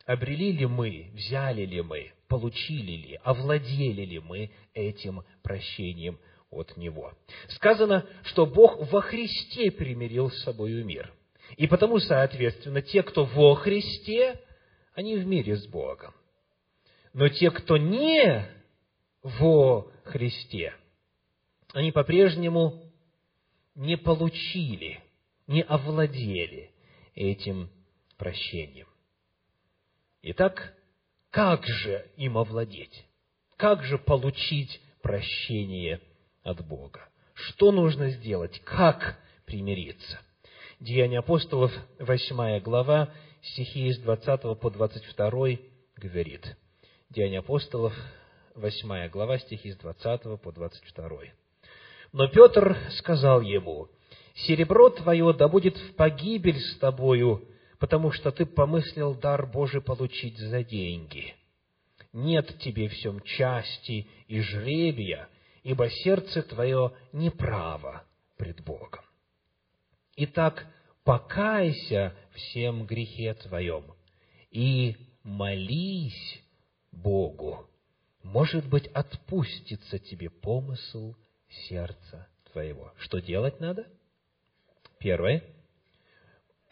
обрели 0.06 0.52
ли 0.52 0.64
мы, 0.64 1.10
взяли 1.12 1.66
ли 1.66 1.82
мы, 1.82 2.12
получили 2.28 2.92
ли, 2.92 3.20
овладели 3.24 4.06
ли 4.06 4.20
мы 4.20 4.50
этим 4.72 5.22
прощением 5.42 6.18
от 6.50 6.78
Него. 6.78 7.12
Сказано, 7.48 8.06
что 8.22 8.46
Бог 8.46 8.90
во 8.90 9.02
Христе 9.02 9.70
примирил 9.70 10.30
с 10.30 10.44
собою 10.44 10.86
мир. 10.86 11.12
И 11.56 11.66
потому, 11.66 11.98
соответственно, 12.00 12.82
те, 12.82 13.02
кто 13.02 13.24
во 13.24 13.54
Христе, 13.54 14.40
они 14.94 15.16
в 15.16 15.26
мире 15.26 15.56
с 15.56 15.66
Богом. 15.66 16.12
Но 17.12 17.28
те, 17.28 17.50
кто 17.50 17.76
не 17.76 18.46
во 19.22 19.90
Христе, 20.04 20.74
они 21.72 21.92
по-прежнему 21.92 22.82
не 23.74 23.96
получили, 23.96 25.00
не 25.46 25.62
овладели 25.62 26.70
этим 27.14 27.70
прощением. 28.16 28.88
Итак, 30.22 30.74
как 31.30 31.66
же 31.66 32.10
им 32.16 32.38
овладеть? 32.38 33.04
Как 33.56 33.84
же 33.84 33.98
получить 33.98 34.80
прощение 35.02 36.00
от 36.42 36.66
Бога? 36.66 37.08
Что 37.34 37.72
нужно 37.72 38.10
сделать? 38.10 38.60
Как 38.64 39.18
примириться? 39.44 40.20
Деяния 40.80 41.20
апостолов, 41.20 41.72
8 42.00 42.60
глава, 42.60 43.10
стихи 43.42 43.92
с 43.92 43.98
20 43.98 44.58
по 44.58 44.70
22 44.70 45.30
говорит. 45.96 46.56
Деяния 47.10 47.38
апостолов, 47.38 47.94
8 48.56 49.08
глава, 49.08 49.38
стихи 49.38 49.72
с 49.72 49.76
20 49.76 50.40
по 50.40 50.52
22. 50.52 51.08
Но 52.12 52.28
Петр 52.28 52.76
сказал 52.98 53.40
ему, 53.40 53.88
«Серебро 54.34 54.90
твое 54.90 55.32
да 55.32 55.48
будет 55.48 55.76
в 55.76 55.94
погибель 55.94 56.58
с 56.58 56.78
тобою, 56.78 57.46
потому 57.78 58.10
что 58.10 58.32
ты 58.32 58.44
помыслил 58.44 59.14
дар 59.14 59.46
Божий 59.46 59.80
получить 59.80 60.38
за 60.38 60.64
деньги. 60.64 61.34
Нет 62.12 62.58
тебе 62.58 62.88
всем 62.88 63.20
части 63.20 64.08
и 64.26 64.40
жребия, 64.40 65.28
ибо 65.62 65.88
сердце 65.88 66.42
твое 66.42 66.92
неправо 67.12 68.04
пред 68.36 68.62
Богом. 68.64 69.04
Итак, 70.16 70.66
покайся 71.02 72.14
всем 72.32 72.86
грехе 72.86 73.34
твоем 73.34 73.94
и 74.50 74.96
молись 75.22 76.40
Богу. 76.92 77.68
Может 78.22 78.68
быть, 78.68 78.86
отпустится 78.88 79.98
тебе 79.98 80.30
помысл 80.30 81.14
сердца 81.68 82.28
твоего. 82.52 82.92
Что 82.98 83.18
делать 83.20 83.60
надо? 83.60 83.86
Первое– 84.98 85.42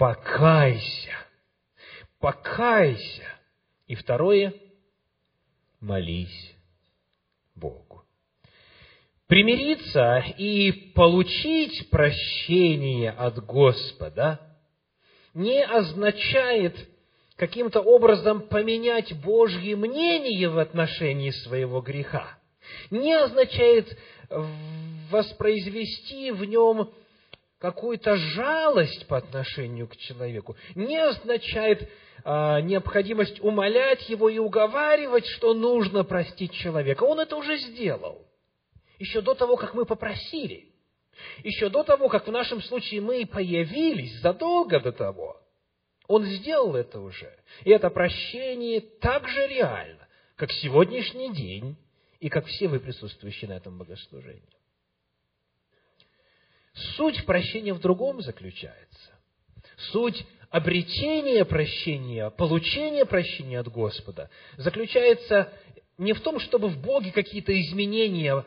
покайся, 0.03 1.13
покайся. 2.19 3.25
И 3.87 3.95
второе, 3.95 4.53
молись 5.79 6.57
Богу. 7.55 8.05
Примириться 9.33 10.23
и 10.37 10.71
получить 10.95 11.89
прощение 11.89 13.13
от 13.13 13.43
Господа 13.47 14.39
не 15.33 15.65
означает 15.65 16.77
каким-то 17.37 17.81
образом 17.81 18.43
поменять 18.43 19.19
Божье 19.23 19.75
мнение 19.75 20.51
в 20.51 20.59
отношении 20.59 21.31
своего 21.31 21.81
греха. 21.81 22.39
Не 22.91 23.15
означает 23.15 23.97
воспроизвести 24.29 26.31
в 26.31 26.45
нем 26.45 26.91
какую-то 27.59 28.17
жалость 28.17 29.07
по 29.07 29.17
отношению 29.17 29.89
к 29.89 29.97
человеку, 29.97 30.57
не 30.75 30.99
означает 30.99 31.89
а, 32.23 32.61
необходимость 32.61 33.41
умолять 33.41 34.07
его 34.11 34.29
и 34.29 34.37
уговаривать, 34.37 35.25
что 35.25 35.55
нужно 35.55 36.05
простить 36.05 36.53
человека. 36.53 37.05
Он 37.05 37.19
это 37.19 37.35
уже 37.35 37.57
сделал. 37.57 38.27
Еще 39.03 39.21
до 39.21 39.35
того, 39.35 39.57
как 39.57 39.75
мы 39.75 39.85
попросили. 39.85 40.69
Еще 41.43 41.69
до 41.69 41.83
того, 41.83 42.09
как 42.09 42.29
в 42.29 42.31
нашем 42.31 42.63
случае 42.63 43.01
мы 43.01 43.27
появились, 43.27 44.21
задолго 44.21 44.79
до 44.79 44.93
того. 44.93 45.43
Он 46.07 46.25
сделал 46.25 46.77
это 46.77 47.01
уже. 47.01 47.37
И 47.65 47.71
это 47.71 47.91
прощение 47.91 48.81
так 48.81 49.27
же 49.27 49.49
реально, 49.49 50.07
как 50.37 50.53
сегодняшний 50.53 51.35
день 51.35 51.77
и 52.21 52.29
как 52.29 52.47
все 52.47 52.69
вы 52.69 52.79
присутствующие 52.79 53.49
на 53.51 53.55
этом 53.55 53.77
богослужении. 53.77 54.57
Суть 56.95 57.27
прощения 57.27 57.75
в 57.75 57.81
другом 57.81 58.23
заключается. 58.23 59.19
Суть 59.91 60.25
обретения 60.49 61.45
прощения, 61.45 62.31
получения 62.31 63.05
прощения 63.05 63.59
от 63.59 63.67
Господа 63.67 64.31
заключается 64.59 65.53
не 65.99 66.13
в 66.13 66.21
том, 66.21 66.39
чтобы 66.39 66.69
в 66.69 66.81
Боге 66.81 67.11
какие-то 67.11 67.53
изменения 67.61 68.47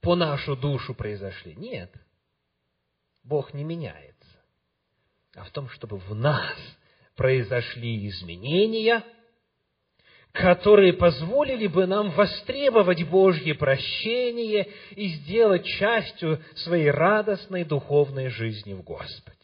по 0.00 0.14
нашу 0.14 0.56
душу 0.56 0.94
произошли. 0.94 1.54
Нет. 1.56 1.92
Бог 3.24 3.52
не 3.54 3.64
меняется. 3.64 4.14
А 5.34 5.44
в 5.44 5.50
том, 5.50 5.68
чтобы 5.70 5.98
в 5.98 6.14
нас 6.14 6.56
произошли 7.14 8.08
изменения– 8.08 9.04
которые 10.32 10.92
позволили 10.92 11.66
бы 11.66 11.86
нам 11.86 12.10
востребовать 12.10 13.02
Божье 13.08 13.54
прощение 13.54 14.68
и 14.90 15.08
сделать 15.08 15.64
частью 15.64 16.42
своей 16.54 16.90
радостной 16.90 17.64
духовной 17.64 18.28
жизни 18.28 18.74
в 18.74 18.82
Господе. 18.82 19.36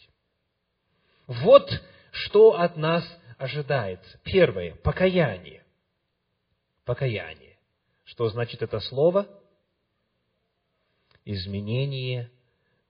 Вот 1.27 1.69
что 2.13 2.61
от 2.61 2.77
нас 2.77 3.05
ожидается. 3.39 4.21
Первое– 4.25 4.77
покаяние. 4.85 5.65
Покаяние. 6.85 7.59
Что 8.05 8.29
значит 8.29 8.63
это 8.63 8.79
слово? 8.79 9.27
Изменение 11.25 12.31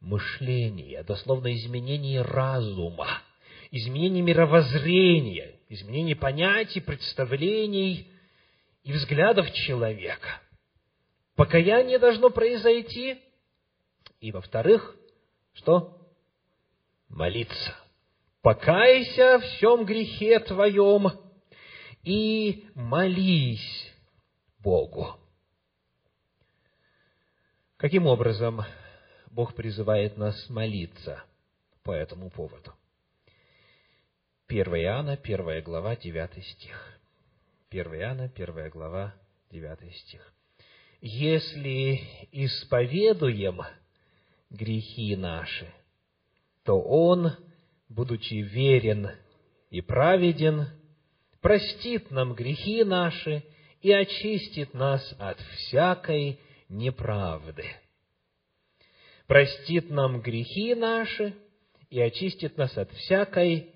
мышления, 0.01 1.03
дословно 1.03 1.55
изменение 1.55 2.23
разума, 2.23 3.23
изменение 3.71 4.23
мировоззрения, 4.23 5.55
изменение 5.69 6.17
понятий, 6.17 6.81
представлений 6.81 8.09
и 8.83 8.93
взглядов 8.93 9.51
человека. 9.53 10.41
Покаяние 11.37 11.99
должно 11.99 12.31
произойти. 12.31 13.21
И, 14.21 14.31
во-вторых, 14.31 14.97
что? 15.55 15.99
Молиться. 17.09 17.75
Покайся 18.43 19.39
в 19.39 19.43
всем 19.43 19.85
грехе 19.85 20.39
твоем 20.41 21.11
и 22.03 22.67
молись 22.75 23.93
Богу. 24.59 25.19
Каким 27.85 28.07
образом 28.07 28.63
Бог 29.31 29.55
призывает 29.55 30.17
нас 30.17 30.49
молиться 30.49 31.23
по 31.83 31.93
этому 31.93 32.31
поводу? 32.31 32.73
1 34.49 34.65
Иоанна, 34.77 35.19
1 35.23 35.63
глава, 35.63 35.95
9 35.95 36.47
стих. 36.47 36.99
1 37.71 37.95
Иоанна, 37.97 38.33
1 38.35 38.71
глава, 38.71 39.15
9 39.51 39.97
стих. 39.97 40.33
«Если 41.03 42.01
исповедуем 42.33 43.61
грехи 44.49 45.15
наши, 45.15 45.71
то 46.63 46.81
Он, 46.81 47.33
будучи 47.91 48.37
верен 48.37 49.11
и 49.69 49.83
праведен, 49.83 50.69
простит 51.43 52.11
нам 52.11 52.33
грехи 52.33 52.83
наши 52.83 53.45
и 53.83 53.93
очистит 53.93 54.73
нас 54.73 55.15
от 55.19 55.39
всякой 55.39 56.41
неправды. 56.75 57.65
Простит 59.27 59.91
нам 59.91 60.21
грехи 60.21 60.75
наши 60.75 61.35
и 61.89 62.01
очистит 62.01 62.59
нас 62.59 62.77
от 62.77 62.91
всякой 62.93 63.73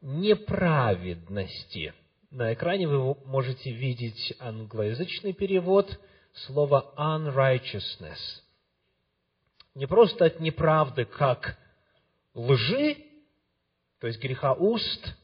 неправедности. 0.00 1.94
На 2.30 2.54
экране 2.54 2.86
вы 2.86 3.14
можете 3.26 3.72
видеть 3.72 4.34
англоязычный 4.38 5.32
перевод 5.32 5.98
слова 6.46 6.94
unrighteousness. 6.96 8.18
Не 9.74 9.86
просто 9.86 10.26
от 10.26 10.40
неправды, 10.40 11.04
как 11.04 11.58
лжи, 12.34 12.96
то 13.98 14.06
есть 14.06 14.20
греха 14.20 14.52
уст, 14.52 15.14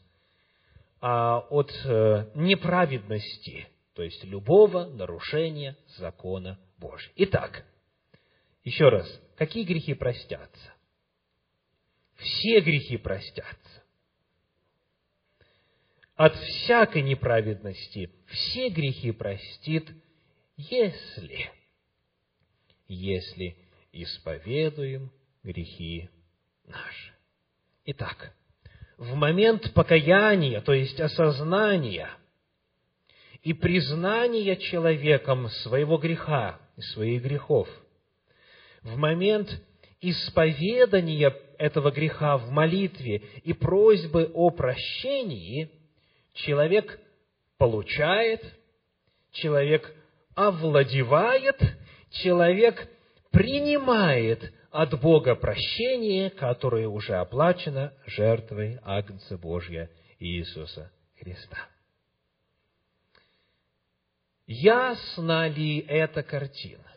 а 1.01 1.39
от 1.51 1.71
э, 1.85 2.31
неправедности, 2.35 3.69
то 3.95 4.03
есть 4.03 4.25
любого 4.25 4.87
нарушения 4.87 5.77
закона 5.99 6.59
Божий. 6.79 7.13
Итак, 7.17 7.65
еще 8.65 8.89
раз, 8.89 9.07
какие 9.37 9.65
грехи 9.65 9.95
простятся? 9.95 10.73
Все 12.17 12.61
грехи 12.61 12.97
простятся. 12.97 13.83
От 16.17 16.35
всякой 16.35 17.03
неправедности 17.03 18.11
все 18.27 18.71
грехи 18.71 19.13
простит, 19.13 19.89
если, 20.57 21.49
если 22.89 23.57
исповедуем 23.93 25.13
грехи 25.45 26.11
наши. 26.65 27.13
Итак, 27.85 28.35
в 28.97 29.15
момент 29.15 29.73
покаяния, 29.75 30.61
то 30.61 30.73
есть 30.73 30.99
осознания 31.01 32.11
и 33.43 33.53
признания 33.53 34.57
человеком 34.57 35.49
своего 35.49 35.99
греха 35.99 36.61
и 36.79 36.83
своих 36.83 37.23
грехов, 37.23 37.69
в 38.83 38.97
момент 38.97 39.61
исповедания 40.01 41.35
этого 41.59 41.91
греха 41.91 42.39
в 42.39 42.51
молитве 42.51 43.23
и 43.43 43.53
просьбы 43.53 44.31
о 44.33 44.51
прощении, 44.51 45.71
человек 46.35 47.01
получает, 47.59 48.45
человек 49.33 49.93
овладевает, 50.37 51.61
человек 52.11 52.89
принимает 53.33 54.53
от 54.71 55.01
Бога 55.01 55.35
прощение, 55.35 56.31
которое 56.31 56.87
уже 56.87 57.17
оплачено 57.17 57.93
жертвой 58.07 58.79
Агнца 58.85 59.37
Божья 59.37 59.91
Иисуса 60.21 60.93
Христа. 61.19 61.59
Ясна 64.51 65.47
ли 65.47 65.81
эта 65.81 66.23
картина? 66.23 66.91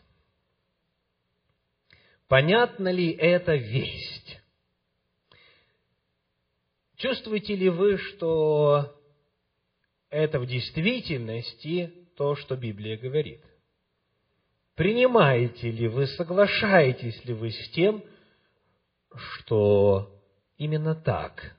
Понятна 2.26 2.90
ли 2.90 3.10
эта 3.10 3.54
весть? 3.56 4.40
Чувствуете 6.96 7.54
ли 7.54 7.68
вы, 7.68 7.98
что 7.98 8.98
это 10.08 10.40
в 10.40 10.46
действительности 10.46 11.92
то, 12.16 12.36
что 12.36 12.56
Библия 12.56 12.96
говорит? 12.96 13.44
Принимаете 14.74 15.70
ли 15.70 15.88
вы, 15.88 16.06
соглашаетесь 16.06 17.22
ли 17.26 17.34
вы 17.34 17.50
с 17.50 17.68
тем, 17.72 18.02
что 19.14 20.18
именно 20.56 20.94
так 20.94 21.54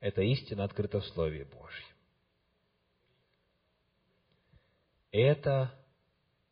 эта 0.00 0.22
истина 0.22 0.64
открыта 0.64 0.98
в 0.98 1.06
Слове 1.06 1.44
Божьем? 1.44 1.93
Это 5.14 5.72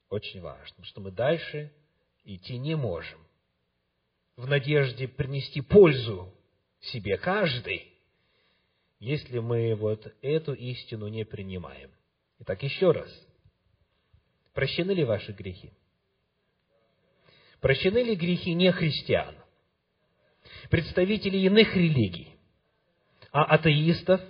очень 0.09 0.41
важно, 0.41 0.85
что 0.85 1.01
мы 1.01 1.11
дальше 1.11 1.73
идти 2.25 2.59
не 2.59 2.77
можем. 2.77 3.19
В 4.37 4.47
надежде 4.47 5.09
принести 5.09 5.61
пользу 5.61 6.33
себе 6.81 7.19
каждый, 7.19 7.93
если 9.01 9.41
мы 9.41 9.75
вот 9.75 10.15
эту 10.23 10.55
истину 10.55 11.09
не 11.09 11.25
принимаем. 11.25 11.91
Итак, 12.39 12.63
еще 12.63 12.93
раз– 12.93 13.11
Прощены 14.55 14.93
ли 14.93 15.05
ваши 15.05 15.33
грехи? 15.33 15.73
Прощены 17.61 17.99
ли 18.03 18.15
грехи 18.15 18.55
не 18.55 18.71
христиан, 18.73 19.35
представителей 20.69 21.45
иных 21.47 21.75
религий, 21.75 22.37
а 23.31 23.45
атеистов, 23.45 24.21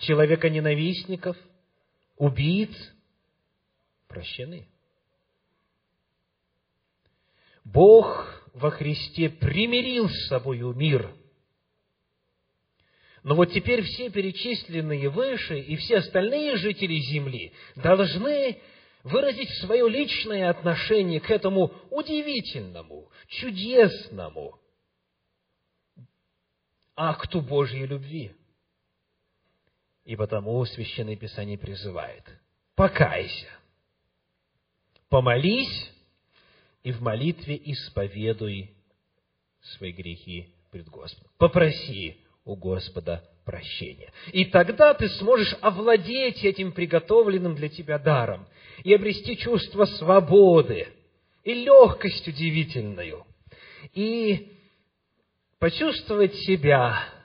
человека-ненавистников, 0.00 1.36
убийц? 2.16 2.74
Прощены. 4.08 4.68
Бог 7.64 8.42
во 8.54 8.70
Христе 8.70 9.28
примирил 9.28 10.08
с 10.08 10.28
собою 10.28 10.72
мир– 10.72 11.14
но 13.26 13.34
вот 13.34 13.52
теперь 13.52 13.82
все 13.82 14.08
перечисленные 14.08 15.08
выше 15.08 15.58
и 15.58 15.74
все 15.74 15.96
остальные 15.96 16.58
жители 16.58 16.94
Земли 17.00 17.52
должны 17.74 18.62
выразить 19.02 19.50
свое 19.58 19.88
личное 19.90 20.48
отношение 20.48 21.18
к 21.18 21.28
этому 21.28 21.72
удивительному, 21.90 23.10
чудесному 23.26 24.60
акту 26.94 27.40
Божьей 27.40 27.86
любви. 27.86 28.30
И 30.06 30.14
потому 30.14 30.64
Священное 30.64 31.16
Писание 31.16 31.58
призывает, 31.58 32.22
покайся, 32.76 33.48
помолись 35.08 35.90
и 36.84 36.92
в 36.92 37.02
молитве 37.02 37.60
исповедуй 37.64 38.70
свои 39.60 39.90
грехи 39.90 40.54
пред 40.70 40.88
Господом. 40.88 41.32
Попроси 41.38 42.18
у 42.44 42.54
Господа 42.54 43.28
прощения. 43.44 44.12
И 44.32 44.44
тогда 44.44 44.94
ты 44.94 45.08
сможешь 45.08 45.56
овладеть 45.60 46.44
этим 46.44 46.70
приготовленным 46.70 47.56
для 47.56 47.68
тебя 47.68 47.98
даром 47.98 48.46
и 48.84 48.94
обрести 48.94 49.36
чувство 49.36 49.86
свободы 49.86 50.86
и 51.42 51.52
легкость 51.52 52.28
удивительную, 52.28 53.26
и 53.92 54.52
почувствовать 55.58 56.34
себя 56.36 57.15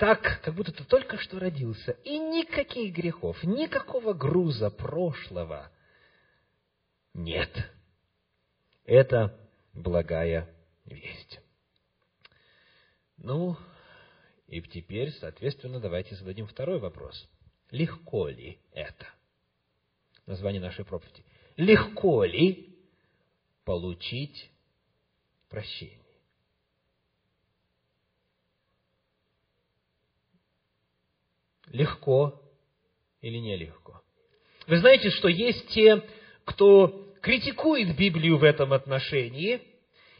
так, 0.00 0.40
как 0.42 0.54
будто 0.54 0.72
ты 0.72 0.82
только 0.82 1.18
что 1.18 1.38
родился, 1.38 1.92
и 2.04 2.18
никаких 2.18 2.94
грехов, 2.94 3.44
никакого 3.44 4.14
груза 4.14 4.70
прошлого 4.70 5.70
нет. 7.12 7.50
Это 8.86 9.38
благая 9.74 10.48
весть. 10.86 11.40
Ну, 13.18 13.58
и 14.46 14.62
теперь, 14.62 15.12
соответственно, 15.12 15.80
давайте 15.80 16.16
зададим 16.16 16.46
второй 16.46 16.78
вопрос. 16.78 17.28
Легко 17.70 18.28
ли 18.28 18.58
это? 18.72 19.06
Название 20.24 20.62
нашей 20.62 20.86
проповеди. 20.86 21.22
Легко 21.56 22.24
ли 22.24 22.74
получить 23.64 24.50
прощение? 25.50 26.00
легко 31.70 32.40
или 33.20 33.38
нелегко. 33.38 34.02
Вы 34.66 34.78
знаете, 34.78 35.10
что 35.10 35.28
есть 35.28 35.68
те, 35.68 36.02
кто 36.44 37.08
критикует 37.22 37.96
Библию 37.96 38.38
в 38.38 38.44
этом 38.44 38.72
отношении, 38.72 39.60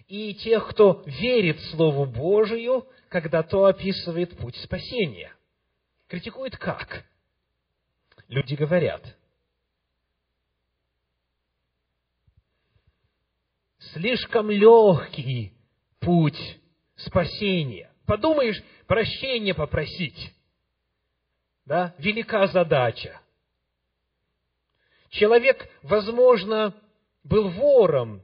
и 0.08 0.34
тех, 0.34 0.68
кто 0.68 1.04
верит 1.06 1.60
Слову 1.70 2.04
Божию, 2.04 2.86
когда 3.08 3.44
то 3.44 3.66
описывает 3.66 4.36
путь 4.36 4.56
спасения. 4.56 5.32
Критикует 6.08 6.56
как? 6.56 7.04
Люди 8.26 8.54
говорят, 8.54 9.16
слишком 13.92 14.50
легкий 14.50 15.52
путь 16.00 16.58
спасения. 16.96 17.92
Подумаешь, 18.06 18.60
прощение 18.86 19.54
попросить. 19.54 20.32
Да? 21.66 21.94
Велика 21.98 22.46
задача. 22.48 23.20
Человек, 25.10 25.68
возможно, 25.82 26.74
был 27.24 27.48
вором, 27.50 28.22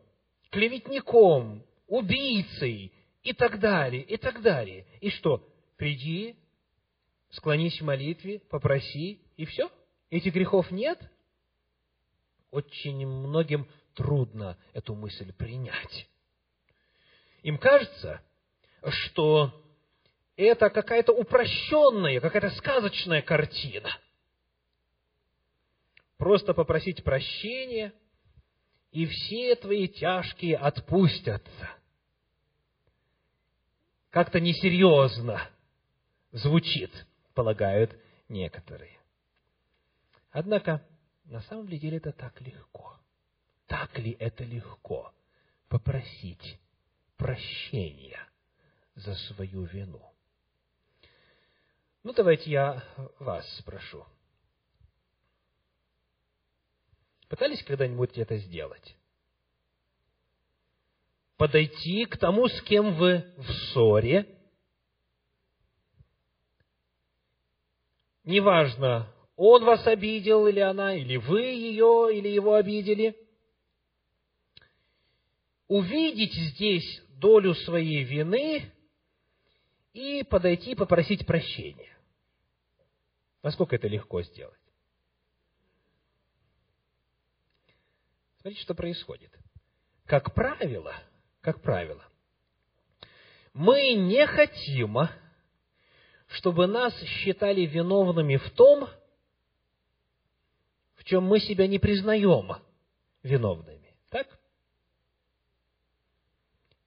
клеветником, 0.50 1.64
убийцей 1.86 2.92
и 3.22 3.32
так 3.32 3.58
далее, 3.58 4.02
и 4.02 4.16
так 4.16 4.40
далее. 4.40 4.86
И 5.00 5.10
что? 5.10 5.46
Приди, 5.76 6.36
склонись 7.30 7.80
в 7.80 7.84
молитве, 7.84 8.38
попроси, 8.38 9.20
и 9.36 9.44
все? 9.44 9.70
Этих 10.10 10.32
грехов 10.32 10.70
нет? 10.70 10.98
Очень 12.50 13.06
многим 13.06 13.68
трудно 13.94 14.56
эту 14.72 14.94
мысль 14.94 15.32
принять. 15.32 16.08
Им 17.42 17.58
кажется, 17.58 18.20
что 18.88 19.65
это 20.36 20.70
какая-то 20.70 21.12
упрощенная, 21.12 22.20
какая-то 22.20 22.50
сказочная 22.56 23.22
картина. 23.22 23.90
Просто 26.18 26.54
попросить 26.54 27.02
прощения, 27.04 27.92
и 28.90 29.06
все 29.06 29.54
твои 29.56 29.88
тяжкие 29.88 30.56
отпустятся. 30.56 31.70
Как-то 34.10 34.40
несерьезно 34.40 35.48
звучит, 36.32 36.90
полагают 37.34 37.94
некоторые. 38.28 38.98
Однако, 40.30 40.86
на 41.24 41.40
самом 41.42 41.66
деле 41.68 41.98
это 41.98 42.12
так 42.12 42.40
легко. 42.40 42.98
Так 43.66 43.98
ли 43.98 44.16
это 44.18 44.44
легко 44.44 45.12
попросить 45.68 46.58
прощения 47.16 48.20
за 48.94 49.14
свою 49.14 49.64
вину? 49.64 50.15
Ну, 52.06 52.12
давайте 52.12 52.48
я 52.48 52.84
вас 53.18 53.44
спрошу. 53.58 54.04
Пытались 57.28 57.64
когда-нибудь 57.64 58.16
это 58.16 58.36
сделать? 58.36 58.96
Подойти 61.36 62.04
к 62.04 62.16
тому, 62.16 62.46
с 62.46 62.62
кем 62.62 62.94
вы 62.94 63.24
в 63.38 63.52
ссоре, 63.52 64.38
неважно, 68.22 69.12
он 69.34 69.64
вас 69.64 69.84
обидел 69.84 70.46
или 70.46 70.60
она, 70.60 70.94
или 70.94 71.16
вы 71.16 71.40
ее, 71.40 72.16
или 72.16 72.28
его 72.28 72.54
обидели, 72.54 73.16
увидеть 75.66 76.34
здесь 76.34 77.02
долю 77.18 77.52
своей 77.54 78.04
вины 78.04 78.72
и 79.92 80.22
подойти 80.22 80.76
попросить 80.76 81.26
прощения. 81.26 81.95
Насколько 83.46 83.76
это 83.76 83.86
легко 83.86 84.22
сделать? 84.22 84.58
Смотрите, 88.40 88.60
что 88.60 88.74
происходит. 88.74 89.30
Как 90.04 90.34
правило, 90.34 90.92
как 91.42 91.62
правило, 91.62 92.04
мы 93.54 93.92
не 93.92 94.26
хотим, 94.26 94.98
чтобы 96.26 96.66
нас 96.66 96.92
считали 97.04 97.60
виновными 97.66 98.34
в 98.34 98.50
том, 98.50 98.88
в 100.96 101.04
чем 101.04 101.22
мы 101.22 101.38
себя 101.38 101.68
не 101.68 101.78
признаем 101.78 102.50
виновными. 103.22 103.94
Так? 104.10 104.26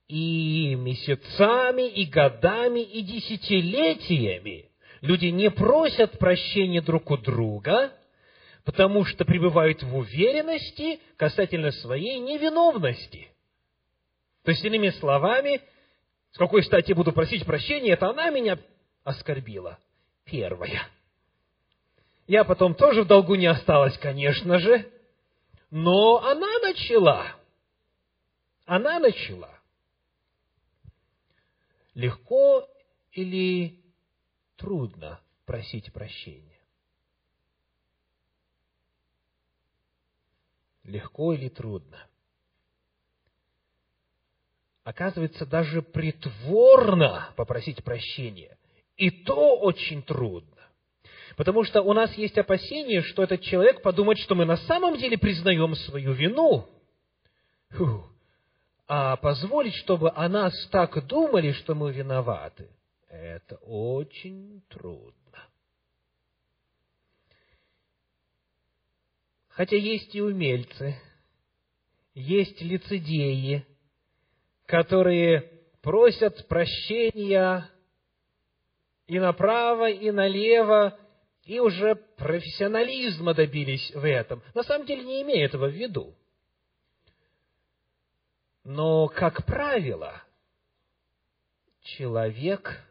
И 0.10 0.76
месяцами, 0.76 1.90
и 1.90 2.04
годами, 2.04 2.82
и 2.82 3.02
десятилетиями 3.02 4.69
Люди 5.02 5.28
не 5.28 5.50
просят 5.50 6.20
прощения 6.20 6.82
друг 6.82 7.10
у 7.10 7.18
друга, 7.18 7.94
потому 8.66 9.06
что 9.06 9.24
пребывают 9.24 9.82
в 9.82 9.96
уверенности 9.96 11.00
касательно 11.16 11.72
своей 11.72 12.20
невиновности. 12.20 13.30
То 14.44 14.52
есть, 14.52 14.64
иными 14.64 14.90
словами, 14.90 15.62
с 16.32 16.38
какой 16.38 16.64
стати 16.64 16.92
буду 16.94 17.14
просить 17.14 17.46
прощения, 17.46 17.92
это 17.92 18.10
она 18.10 18.30
меня 18.30 18.58
оскорбила. 19.04 19.80
Первая. 20.26 20.88
Я 22.28 22.44
потом 22.44 22.76
тоже 22.76 23.04
в 23.04 23.08
долгу 23.08 23.36
не 23.36 23.48
осталась, 23.48 23.98
конечно 23.98 24.60
же, 24.60 24.92
но 25.72 26.24
она 26.24 26.60
начала. 26.60 27.36
Она 28.66 29.00
начала. 29.00 29.50
Легко 31.96 32.68
или 33.14 33.79
трудно 34.60 35.20
просить 35.46 35.92
прощения. 35.92 36.60
Легко 40.84 41.34
или 41.34 41.50
трудно? 41.50 42.06
Оказывается, 44.84 45.46
даже 45.46 45.82
притворно 45.82 47.30
попросить 47.36 47.84
прощения. 47.84 48.58
И 48.98 49.12
то 49.12 49.58
очень 49.60 50.02
трудно. 50.04 50.58
Потому 51.38 51.64
что 51.64 51.82
у 51.82 51.94
нас 51.94 52.14
есть 52.16 52.38
опасение, 52.38 53.02
что 53.02 53.24
этот 53.24 53.42
человек 53.42 53.82
подумает, 53.82 54.18
что 54.20 54.36
мы 54.36 54.46
на 54.46 54.58
самом 54.58 54.98
деле 54.98 55.18
признаем 55.18 55.76
свою 55.76 56.14
вину. 56.14 56.68
Фу. 57.70 58.04
А 58.88 59.16
позволить, 59.18 59.76
чтобы 59.76 60.12
о 60.12 60.28
нас 60.28 60.54
так 60.72 61.06
думали, 61.06 61.52
что 61.52 61.76
мы 61.76 61.94
виноваты, 61.94 62.70
это 63.10 63.56
очень 63.58 64.62
трудно. 64.70 65.16
Хотя 69.50 69.76
есть 69.76 70.16
и 70.16 70.22
умельцы, 70.22 70.96
есть 72.14 72.62
лицедеи, 72.62 73.66
которые 74.66 75.52
просят 75.82 76.48
прощения 76.48 77.70
и 79.08 79.20
направо, 79.20 79.90
и 79.90 80.12
налево, 80.12 80.98
и 81.44 81.60
уже 81.60 81.96
профессионализма 81.96 83.34
добились 83.34 83.92
в 83.94 84.08
этом. 84.08 84.44
На 84.54 84.64
самом 84.64 84.86
деле 84.86 85.04
не 85.04 85.24
имея 85.24 85.46
этого 85.46 85.68
в 85.68 85.74
виду. 85.74 86.16
Но, 88.64 89.08
как 89.08 89.46
правило, 89.46 90.22
человек 91.82 92.89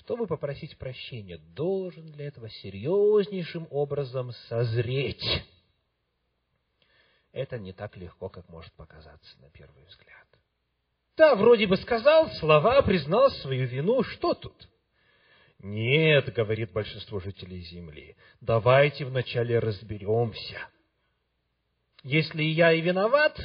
чтобы 0.00 0.26
попросить 0.26 0.78
прощения, 0.78 1.36
должен 1.54 2.06
для 2.06 2.26
этого 2.26 2.48
серьезнейшим 2.48 3.68
образом 3.70 4.32
созреть. 4.48 5.22
Это 7.32 7.58
не 7.58 7.72
так 7.72 7.96
легко, 7.96 8.28
как 8.30 8.48
может 8.48 8.72
показаться 8.72 9.38
на 9.40 9.50
первый 9.50 9.84
взгляд. 9.84 10.26
Да, 11.16 11.34
вроде 11.34 11.66
бы 11.66 11.76
сказал 11.76 12.30
слова, 12.32 12.80
признал 12.80 13.30
свою 13.30 13.66
вину, 13.66 14.02
что 14.02 14.32
тут? 14.32 14.68
Нет, 15.58 16.32
говорит 16.32 16.72
большинство 16.72 17.20
жителей 17.20 17.60
Земли, 17.60 18.16
давайте 18.40 19.04
вначале 19.04 19.58
разберемся. 19.58 20.66
Если 22.02 22.42
я 22.42 22.72
и 22.72 22.80
виноват, 22.80 23.38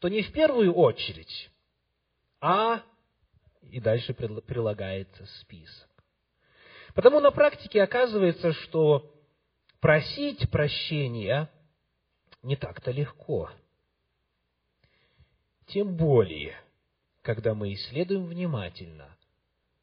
то 0.00 0.08
не 0.08 0.22
в 0.22 0.30
первую 0.32 0.74
очередь, 0.74 1.50
а 2.42 2.82
и 3.62 3.80
дальше 3.80 4.12
прилагается 4.12 5.24
список. 5.40 5.88
Потому 6.94 7.20
на 7.20 7.32
практике 7.32 7.82
оказывается, 7.82 8.52
что 8.52 9.12
просить 9.80 10.48
прощения 10.50 11.50
не 12.42 12.56
так-то 12.56 12.92
легко. 12.92 13.50
Тем 15.66 15.96
более, 15.96 16.54
когда 17.22 17.54
мы 17.54 17.74
исследуем 17.74 18.26
внимательно, 18.26 19.16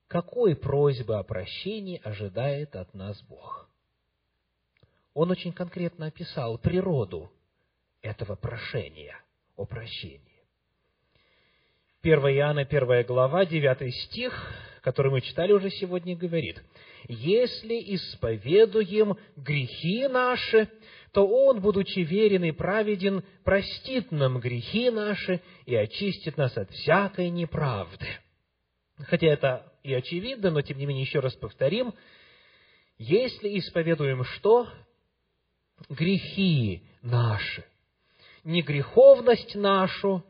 какой 0.07 0.55
просьбы 0.55 1.17
о 1.17 1.23
прощении 1.23 2.01
ожидает 2.03 2.75
от 2.75 2.93
нас 2.93 3.21
Бог. 3.23 3.69
Он 5.13 5.31
очень 5.31 5.51
конкретно 5.51 6.07
описал 6.07 6.57
природу 6.57 7.31
этого 8.01 8.35
прошения 8.35 9.19
о 9.57 9.65
прощении. 9.65 10.21
1 12.03 12.19
Иоанна, 12.19 12.61
1 12.61 13.05
глава, 13.05 13.45
9 13.45 13.95
стих, 13.95 14.33
который 14.81 15.11
мы 15.11 15.21
читали 15.21 15.51
уже 15.51 15.69
сегодня, 15.69 16.15
говорит, 16.15 16.61
«Если 17.07 17.95
исповедуем 17.95 19.15
грехи 19.35 20.07
наши, 20.07 20.67
то 21.13 21.27
Он, 21.27 21.61
будучи 21.61 21.99
верен 21.99 22.43
и 22.43 22.51
праведен, 22.51 23.23
простит 23.43 24.11
нам 24.11 24.39
грехи 24.39 24.89
наши 24.89 25.41
и 25.65 25.75
очистит 25.75 26.37
нас 26.37 26.57
от 26.57 26.69
всякой 26.71 27.29
неправды». 27.29 28.07
Хотя 28.97 29.27
это 29.27 29.73
и 29.83 29.93
очевидно, 29.93 30.51
но 30.51 30.61
тем 30.61 30.77
не 30.77 30.85
менее 30.85 31.03
еще 31.03 31.19
раз 31.19 31.33
повторим, 31.35 31.93
если 32.97 33.57
исповедуем 33.57 34.23
что? 34.23 34.67
Грехи 35.89 36.83
наши. 37.01 37.65
Не 38.43 38.61
греховность 38.61 39.55
нашу, 39.55 40.23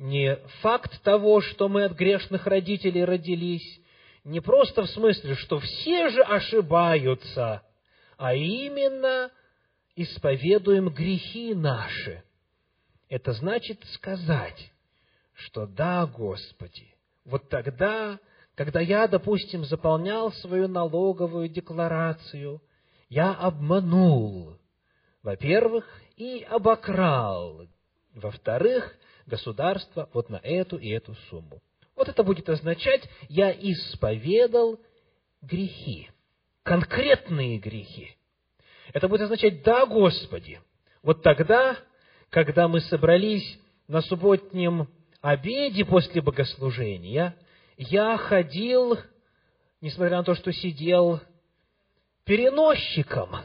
не 0.00 0.36
факт 0.62 1.02
того, 1.02 1.42
что 1.42 1.68
мы 1.68 1.84
от 1.84 1.92
грешных 1.92 2.46
родителей 2.46 3.04
родились, 3.04 3.80
не 4.24 4.40
просто 4.40 4.82
в 4.82 4.90
смысле, 4.90 5.34
что 5.34 5.60
все 5.60 6.08
же 6.08 6.22
ошибаются, 6.22 7.62
а 8.16 8.34
именно 8.34 9.30
исповедуем 9.96 10.88
грехи 10.88 11.54
наши. 11.54 12.22
Это 13.10 13.32
значит 13.34 13.84
сказать, 13.92 14.72
что 15.34 15.66
да, 15.66 16.06
Господи, 16.06 16.94
вот 17.26 17.50
тогда, 17.50 18.18
когда 18.54 18.80
я, 18.80 19.06
допустим, 19.06 19.66
заполнял 19.66 20.32
свою 20.32 20.66
налоговую 20.66 21.50
декларацию, 21.50 22.62
я 23.10 23.34
обманул, 23.34 24.56
во-первых, 25.22 25.86
и 26.16 26.42
обокрал, 26.48 27.66
во-вторых, 28.14 28.96
государство 29.30 30.10
вот 30.12 30.28
на 30.28 30.36
эту 30.42 30.76
и 30.76 30.90
эту 30.90 31.14
сумму. 31.30 31.62
Вот 31.96 32.08
это 32.08 32.22
будет 32.22 32.48
означать, 32.48 33.08
я 33.28 33.50
исповедал 33.52 34.78
грехи, 35.40 36.10
конкретные 36.62 37.58
грехи. 37.58 38.14
Это 38.92 39.08
будет 39.08 39.22
означать, 39.22 39.62
да, 39.62 39.86
Господи, 39.86 40.60
вот 41.02 41.22
тогда, 41.22 41.76
когда 42.28 42.68
мы 42.68 42.80
собрались 42.80 43.58
на 43.88 44.02
субботнем 44.02 44.88
обеде 45.20 45.84
после 45.84 46.20
богослужения, 46.20 47.36
я 47.76 48.16
ходил, 48.16 48.98
несмотря 49.80 50.18
на 50.18 50.24
то, 50.24 50.34
что 50.34 50.52
сидел 50.52 51.20
переносчиком 52.24 53.36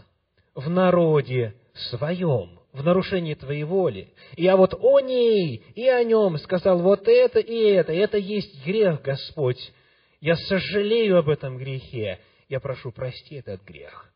в 0.54 0.70
народе 0.70 1.56
своем, 1.90 2.55
в 2.76 2.84
нарушении 2.84 3.34
Твоей 3.36 3.64
воли. 3.64 4.14
И 4.36 4.44
я 4.44 4.58
вот 4.58 4.74
о 4.78 5.00
ней 5.00 5.64
и 5.76 5.88
о 5.88 6.04
нем 6.04 6.38
сказал 6.40 6.80
вот 6.80 7.08
это 7.08 7.40
и 7.40 7.56
это, 7.56 7.94
это 7.94 8.18
есть 8.18 8.66
грех, 8.66 9.02
Господь. 9.02 9.72
Я 10.20 10.36
сожалею 10.36 11.18
об 11.18 11.30
этом 11.30 11.58
грехе. 11.58 12.20
Я 12.50 12.60
прошу, 12.60 12.92
прости 12.92 13.36
этот 13.36 13.64
грех. 13.64 14.14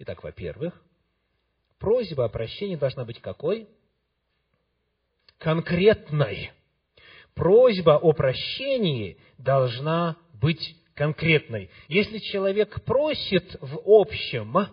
Итак, 0.00 0.22
во-первых, 0.22 0.80
просьба 1.78 2.26
о 2.26 2.28
прощении 2.28 2.76
должна 2.76 3.04
быть 3.04 3.20
какой? 3.20 3.66
Конкретной. 5.38 6.52
Просьба 7.34 7.96
о 7.96 8.12
прощении 8.12 9.16
должна 9.38 10.16
быть 10.34 10.76
конкретной. 10.94 11.70
Если 11.88 12.18
человек 12.18 12.84
просит 12.84 13.56
в 13.60 13.80
общем, 13.86 14.68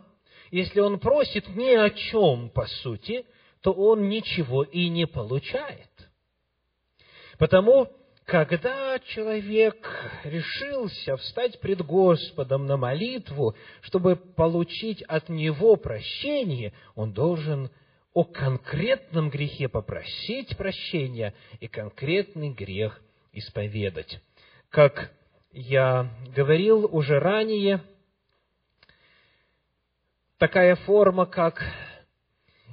если 0.51 0.79
он 0.79 0.99
просит 0.99 1.47
ни 1.55 1.75
о 1.75 1.89
чем, 1.89 2.49
по 2.49 2.65
сути, 2.65 3.25
то 3.61 3.71
он 3.71 4.09
ничего 4.09 4.63
и 4.63 4.89
не 4.89 5.07
получает. 5.07 5.89
Потому, 7.37 7.91
когда 8.25 8.99
человек 8.99 9.75
решился 10.23 11.17
встать 11.17 11.59
пред 11.59 11.81
Господом 11.81 12.65
на 12.65 12.77
молитву, 12.77 13.55
чтобы 13.81 14.15
получить 14.15 15.01
от 15.03 15.29
Него 15.29 15.75
прощение, 15.75 16.73
он 16.95 17.13
должен 17.13 17.69
о 18.13 18.23
конкретном 18.23 19.29
грехе 19.29 19.67
попросить 19.67 20.55
прощения 20.55 21.33
и 21.59 21.67
конкретный 21.67 22.49
грех 22.49 23.01
исповедать. 23.33 24.19
Как 24.69 25.11
я 25.51 26.09
говорил 26.35 26.87
уже 26.91 27.19
ранее, 27.19 27.81
такая 30.37 30.75
форма, 30.75 31.25
как 31.25 31.63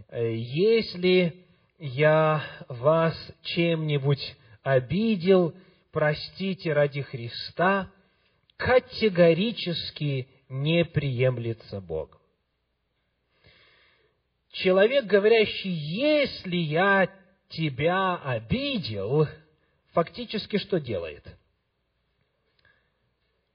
э, 0.09 0.35
«если 0.35 1.45
я 1.79 2.45
вас 2.69 3.15
чем-нибудь 3.43 4.37
обидел, 4.63 5.55
простите 5.91 6.73
ради 6.73 7.03
Христа», 7.03 7.91
категорически 8.57 10.29
не 10.49 10.85
приемлется 10.85 11.81
Богом. 11.81 12.21
Человек, 14.53 15.07
говорящий, 15.07 15.71
если 15.71 16.57
я 16.57 17.11
тебя 17.49 18.17
обидел, 18.17 19.27
фактически 19.93 20.59
что 20.59 20.79
делает? 20.79 21.27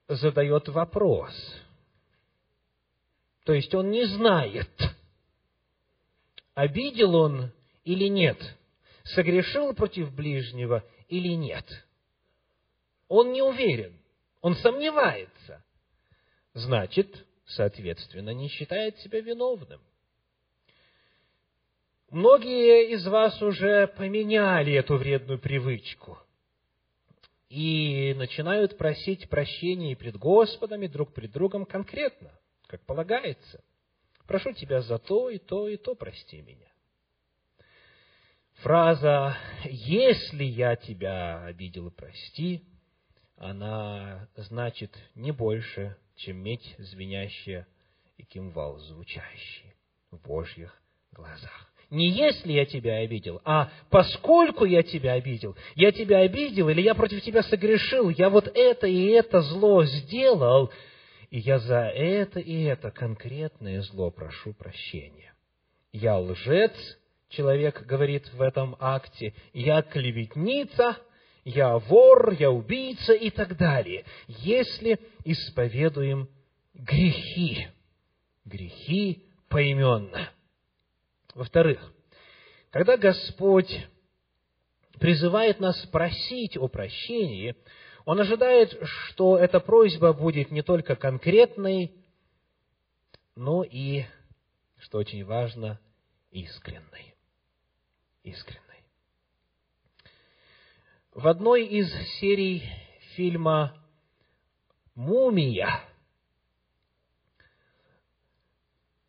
Задает 0.09 0.67
вопрос– 0.69 1.33
то 3.47 3.53
есть 3.53 3.73
он 3.73 3.91
не 3.91 4.03
знает, 4.03 4.69
обидел 6.53 7.15
он 7.15 7.53
или 7.85 8.09
нет, 8.09 8.37
согрешил 9.05 9.73
против 9.73 10.13
ближнего 10.13 10.83
или 11.07 11.29
нет. 11.29 11.63
Он 13.07 13.31
не 13.31 13.41
уверен, 13.41 13.97
он 14.41 14.57
сомневается. 14.57 15.63
Значит, 16.55 17.25
соответственно, 17.45 18.31
не 18.31 18.49
считает 18.49 18.99
себя 18.99 19.21
виновным. 19.21 19.79
Многие 22.09 22.91
из 22.91 23.07
вас 23.07 23.41
уже 23.41 23.87
поменяли 23.87 24.73
эту 24.73 24.97
вредную 24.97 25.39
привычку 25.39 26.19
и 27.47 28.13
начинают 28.17 28.77
просить 28.77 29.29
прощения 29.29 29.93
и 29.93 29.95
пред 29.95 30.17
Господом, 30.17 30.81
и 30.81 30.89
друг 30.89 31.13
пред 31.13 31.31
другом 31.31 31.65
конкретно– 31.65 32.29
как 32.67 32.81
полагается. 32.85 33.63
Прошу 34.27 34.51
тебя 34.51 34.81
за 34.81 34.97
то 34.99 35.29
и 35.29 35.37
то 35.37 35.67
и 35.67 35.77
то 35.77 35.95
прости 35.95 36.41
меня. 36.41 36.67
Фраза 38.55 39.37
«если 39.65 40.43
я 40.43 40.75
тебя 40.75 41.45
обидел, 41.45 41.91
прости», 41.91 42.63
она 43.37 44.27
значит 44.35 44.91
не 45.13 45.31
больше, 45.31 45.95
чем 46.15 46.37
медь 46.37 46.75
звенящая 46.79 47.67
и 48.17 48.23
кимвал 48.23 48.79
звучащий 48.79 49.75
в 50.09 50.19
Божьих 50.19 50.75
глазах. 51.11 51.71
Не 51.91 52.09
если 52.09 52.51
я 52.51 52.65
тебя 52.65 52.97
обидел, 52.97 53.39
а 53.45 53.71
поскольку 53.89 54.65
я 54.65 54.81
тебя 54.81 55.13
обидел, 55.13 55.55
я 55.75 55.91
тебя 55.91 56.19
обидел 56.19 56.67
или 56.67 56.81
я 56.81 56.95
против 56.95 57.21
тебя 57.21 57.43
согрешил, 57.43 58.09
я 58.09 58.29
вот 58.29 58.47
это 58.53 58.87
и 58.87 59.05
это 59.05 59.41
зло 59.41 59.85
сделал– 59.85 60.73
и 61.29 61.39
я 61.39 61.59
за 61.59 61.87
это 61.87 62.39
и 62.39 62.63
это 62.63 62.91
конкретное 62.91 63.81
зло 63.81 64.11
прошу 64.11 64.53
прощения. 64.53 65.33
Я 65.91 66.17
лжец, 66.17 66.73
человек 67.29 67.85
говорит 67.85 68.31
в 68.33 68.41
этом 68.41 68.75
акте, 68.79 69.33
я 69.53 69.81
клеветница, 69.81 70.97
я 71.43 71.77
вор, 71.77 72.31
я 72.33 72.51
убийца 72.51 73.13
и 73.13 73.29
так 73.29 73.57
далее. 73.57 74.05
Если 74.27 74.99
исповедуем 75.23 76.29
грехи, 76.73 77.67
грехи 78.45 79.25
поименно. 79.49 80.29
Во-вторых, 81.33 81.93
когда 82.69 82.97
Господь 82.97 83.71
призывает 84.99 85.59
нас 85.59 85.77
просить 85.87 86.57
о 86.57 86.67
прощении, 86.67 87.55
он 88.07 88.21
ожидает, 88.21 88.73
что 88.85 89.37
эта 89.37 89.59
просьба 89.59 90.13
будет 90.13 90.49
не 90.49 90.61
только 90.61 90.95
конкретной, 90.95 91.91
но 93.35 93.63
и, 93.63 94.05
что 94.77 94.99
очень 94.99 95.25
важно, 95.25 95.77
искренней. 96.31 97.15
Искренней. 98.23 98.61
В 101.13 101.27
одной 101.27 101.65
из 101.65 101.91
серий 102.17 102.63
фильма 103.15 103.77
«Мумия» 104.95 105.81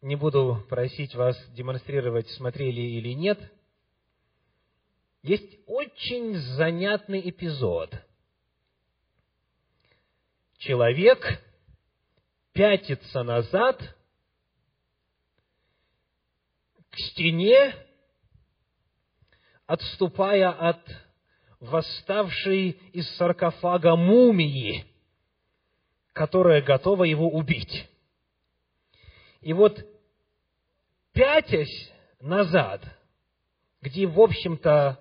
не 0.02 0.16
буду 0.16 0.66
просить 0.68 1.14
вас 1.14 1.40
демонстрировать, 1.50 2.28
смотрели 2.30 2.80
или 2.80 3.12
нет, 3.14 3.38
есть 5.22 5.56
очень 5.68 6.34
занятный 6.34 7.30
эпизод– 7.30 7.94
человек 10.68 11.42
пятится 12.52 13.22
назад 13.22 13.80
к 16.90 16.98
стене, 16.98 17.74
отступая 19.64 20.50
от 20.50 20.80
восставшей 21.58 22.72
из 22.92 23.08
саркофага 23.16 23.96
мумии, 23.96 24.84
которая 26.12 26.60
готова 26.60 27.04
его 27.04 27.30
убить. 27.30 27.88
И 29.40 29.54
вот, 29.54 29.82
пятясь 31.14 31.90
назад, 32.20 32.82
где, 33.80 34.06
в 34.06 34.20
общем-то, 34.20 35.00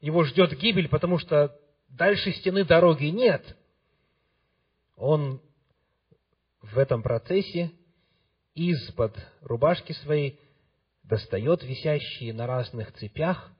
его 0.00 0.24
ждет 0.24 0.56
гибель, 0.56 0.88
потому 0.88 1.18
что 1.18 1.54
дальше 1.88 2.32
стены 2.32 2.64
дороги 2.64 3.06
нет– 3.06 3.44
он 4.96 5.40
в 6.62 6.78
этом 6.78 7.02
процессе 7.02 7.72
из-под 8.54 9.16
рубашки 9.40 9.92
своей 9.92 10.40
достает 11.02 11.62
висящие 11.62 12.32
на 12.32 12.46
разных 12.46 12.92
цепях 12.94 13.52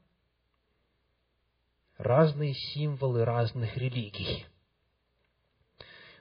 разные 1.98 2.54
символы 2.54 3.24
разных 3.24 3.76
религий. 3.76 4.46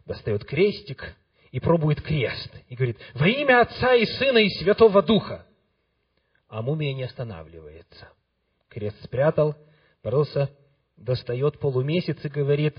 Достает 0.06 0.46
крестик 0.46 1.16
и 1.52 1.60
пробует 1.60 2.02
крест. 2.02 2.52
И 2.68 2.76
говорит, 2.76 2.98
во 3.14 3.28
имя 3.28 3.62
Отца 3.62 3.96
и 3.96 4.06
Сына 4.06 4.40
и 4.40 4.50
Святого 4.50 5.02
Духа. 5.02 5.46
А 6.48 6.62
мумия 6.62 6.94
не 6.94 7.04
останавливается. 7.04 8.10
Крест 8.70 9.02
спрятал, 9.04 9.56
боролся, 10.04 10.52
достает 10.98 11.60
полумесяц 11.60 12.24
и 12.24 12.30
говорит, 12.30 12.78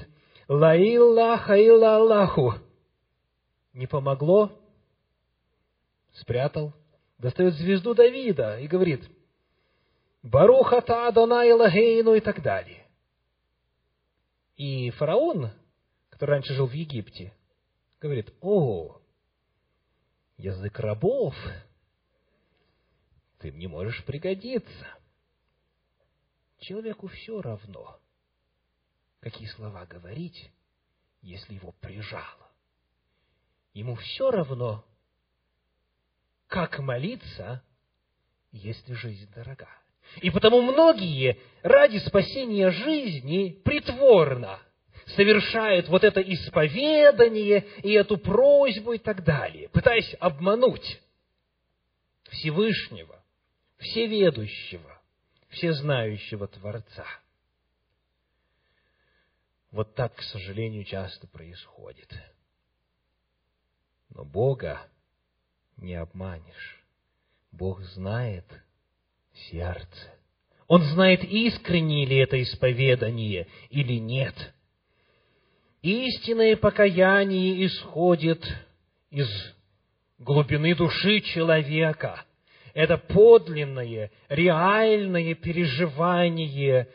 Ла 0.48 0.76
Иллаха 0.76 1.54
илла 1.56 1.96
Аллаху. 1.96 2.54
Не 3.72 3.86
помогло, 3.86 4.52
спрятал, 6.12 6.72
достает 7.18 7.54
звезду 7.54 7.94
Давида 7.94 8.60
и 8.60 8.66
говорит, 8.66 9.08
Барухата 10.22 11.08
Адонай 11.08 11.52
Лагейну 11.52 12.14
и 12.14 12.20
так 12.20 12.42
далее. 12.42 12.86
И 14.56 14.90
фараон, 14.90 15.50
который 16.10 16.30
раньше 16.32 16.54
жил 16.54 16.66
в 16.66 16.72
Египте, 16.72 17.34
говорит, 18.00 18.32
о, 18.40 19.00
язык 20.36 20.78
рабов, 20.78 21.34
ты 23.38 23.50
мне 23.50 23.66
можешь 23.66 24.04
пригодиться. 24.04 24.86
Человеку 26.58 27.08
все 27.08 27.42
равно, 27.42 27.98
какие 29.24 29.48
слова 29.48 29.86
говорить, 29.86 30.50
если 31.22 31.54
его 31.54 31.72
прижало. 31.80 32.50
Ему 33.72 33.94
все 33.94 34.30
равно, 34.30 34.84
как 36.46 36.78
молиться, 36.78 37.62
если 38.52 38.92
жизнь 38.92 39.26
дорога. 39.34 39.66
И 40.20 40.28
потому 40.28 40.60
многие 40.60 41.40
ради 41.62 41.96
спасения 42.06 42.70
жизни 42.70 43.58
притворно 43.64 44.60
совершают 45.16 45.88
вот 45.88 46.04
это 46.04 46.20
исповедание 46.20 47.66
и 47.82 47.92
эту 47.92 48.18
просьбу 48.18 48.92
и 48.92 48.98
так 48.98 49.24
далее, 49.24 49.70
пытаясь 49.70 50.14
обмануть 50.20 51.00
Всевышнего, 52.28 53.24
Всеведущего, 53.78 55.00
Всезнающего 55.48 56.46
Творца. 56.46 57.06
Вот 59.74 59.92
так, 59.96 60.14
к 60.14 60.22
сожалению, 60.22 60.84
часто 60.84 61.26
происходит. 61.26 62.08
Но 64.10 64.24
Бога 64.24 64.86
не 65.76 65.96
обманешь. 65.96 66.84
Бог 67.50 67.80
знает 67.80 68.44
сердце. 69.50 70.14
Он 70.68 70.80
знает, 70.80 71.24
искренне 71.24 72.06
ли 72.06 72.18
это 72.18 72.40
исповедание 72.40 73.48
или 73.68 73.94
нет. 73.94 74.54
Истинное 75.82 76.56
покаяние 76.56 77.66
исходит 77.66 78.44
из 79.10 79.28
глубины 80.18 80.76
души 80.76 81.20
человека. 81.20 82.24
Это 82.74 82.96
подлинное, 82.96 84.12
реальное 84.28 85.34
переживание 85.34 86.88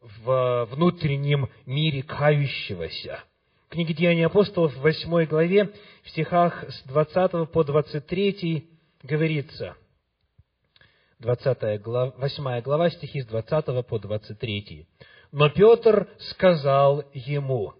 в 0.00 0.68
внутреннем 0.70 1.48
мире 1.66 2.02
кающегося. 2.02 3.24
В 3.66 3.70
книге 3.70 3.94
Деяний 3.94 4.26
апостолов 4.26 4.74
в 4.74 4.80
8 4.80 5.26
главе, 5.26 5.72
в 6.02 6.10
стихах 6.10 6.64
с 6.68 6.82
20 6.84 7.50
по 7.50 7.64
23 7.64 8.68
говорится, 9.02 9.76
20 11.18 11.82
глава, 11.82 12.14
8 12.16 12.60
глава, 12.62 12.90
стихи 12.90 13.20
с 13.20 13.26
20 13.26 13.86
по 13.86 13.98
23. 13.98 14.86
«Но 15.32 15.50
Петр 15.50 16.08
сказал 16.18 17.04
ему, 17.12 17.74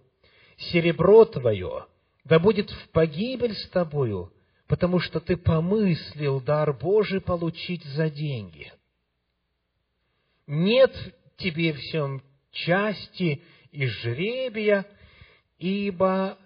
серебро 0.57 1.25
твое 1.25 1.85
да 2.29 2.37
будет 2.39 2.69
в 2.69 2.89
погибель 2.89 3.55
с 3.55 3.67
тобою, 3.69 4.31
потому 4.67 4.99
что 4.99 5.19
ты 5.19 5.35
помыслил 5.35 6.39
дар 6.39 6.73
Божий 6.73 7.19
получить 7.19 7.83
за 7.83 8.09
деньги. 8.09 8.71
Нет 10.45 10.95
тебе 11.39 11.73
всем 11.73 12.21
части 12.51 13.43
и 13.71 13.87
жребия, 13.87 14.85
ибо 15.57 16.37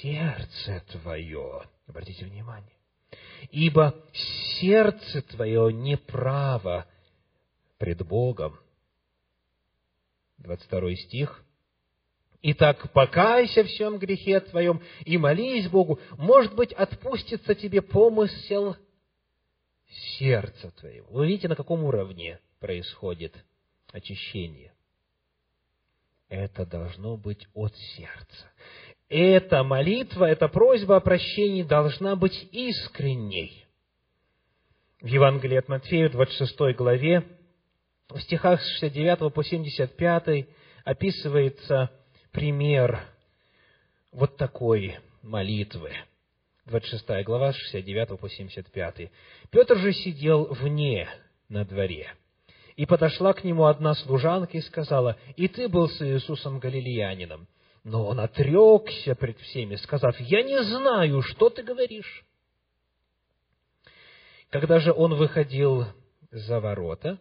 сердце 0.00 0.82
твое, 0.92 1.62
обратите 1.86 2.24
внимание, 2.24 2.76
ибо 3.50 3.94
сердце 4.60 5.22
твое 5.22 5.72
неправо 5.72 6.86
пред 7.78 8.06
Богом. 8.06 8.58
22 10.38 10.94
стих. 10.96 11.44
Итак, 12.40 12.92
покайся 12.92 13.64
всем 13.64 13.98
грехе 13.98 14.38
твоем 14.40 14.80
и 15.04 15.18
молись 15.18 15.68
Богу. 15.68 15.98
Может 16.16 16.54
быть, 16.54 16.72
отпустится 16.72 17.56
тебе 17.56 17.82
помысел 17.82 18.76
сердца 20.18 20.70
твоего. 20.78 21.08
Вы 21.10 21.26
видите, 21.26 21.48
на 21.48 21.56
каком 21.56 21.82
уровне 21.82 22.38
происходит 22.60 23.34
очищение. 23.92 24.72
Это 26.28 26.66
должно 26.66 27.16
быть 27.16 27.46
от 27.54 27.74
сердца. 27.76 28.50
Эта 29.08 29.62
молитва, 29.62 30.26
эта 30.26 30.48
просьба 30.48 30.96
о 30.96 31.00
прощении 31.00 31.62
должна 31.62 32.14
быть 32.14 32.48
искренней. 32.52 33.64
В 35.00 35.06
Евангелии 35.06 35.56
от 35.56 35.68
Матфея, 35.68 36.10
26 36.10 36.76
главе, 36.76 37.24
в 38.08 38.20
стихах 38.20 38.60
с 38.60 38.72
69 38.74 39.32
по 39.32 39.42
75 39.42 40.46
описывается 40.84 41.90
пример 42.32 43.00
вот 44.12 44.36
такой 44.36 44.98
молитвы. 45.22 45.92
26 46.66 47.24
глава, 47.24 47.52
69 47.52 48.20
по 48.20 48.28
75. 48.28 49.10
Петр 49.50 49.78
же 49.78 49.92
сидел 49.92 50.46
вне 50.52 51.08
на 51.48 51.64
дворе. 51.64 52.14
И 52.78 52.86
подошла 52.86 53.32
к 53.32 53.42
нему 53.42 53.64
одна 53.64 53.92
служанка 53.94 54.56
и 54.56 54.60
сказала, 54.60 55.16
«И 55.34 55.48
ты 55.48 55.68
был 55.68 55.88
с 55.88 56.00
Иисусом 56.00 56.60
Галилеянином». 56.60 57.48
Но 57.82 58.06
он 58.06 58.20
отрекся 58.20 59.16
пред 59.16 59.36
всеми, 59.40 59.74
сказав, 59.74 60.18
«Я 60.20 60.44
не 60.44 60.62
знаю, 60.62 61.22
что 61.22 61.50
ты 61.50 61.64
говоришь». 61.64 62.24
Когда 64.50 64.78
же 64.78 64.92
он 64.92 65.14
выходил 65.14 65.86
за 66.30 66.60
ворота, 66.60 67.18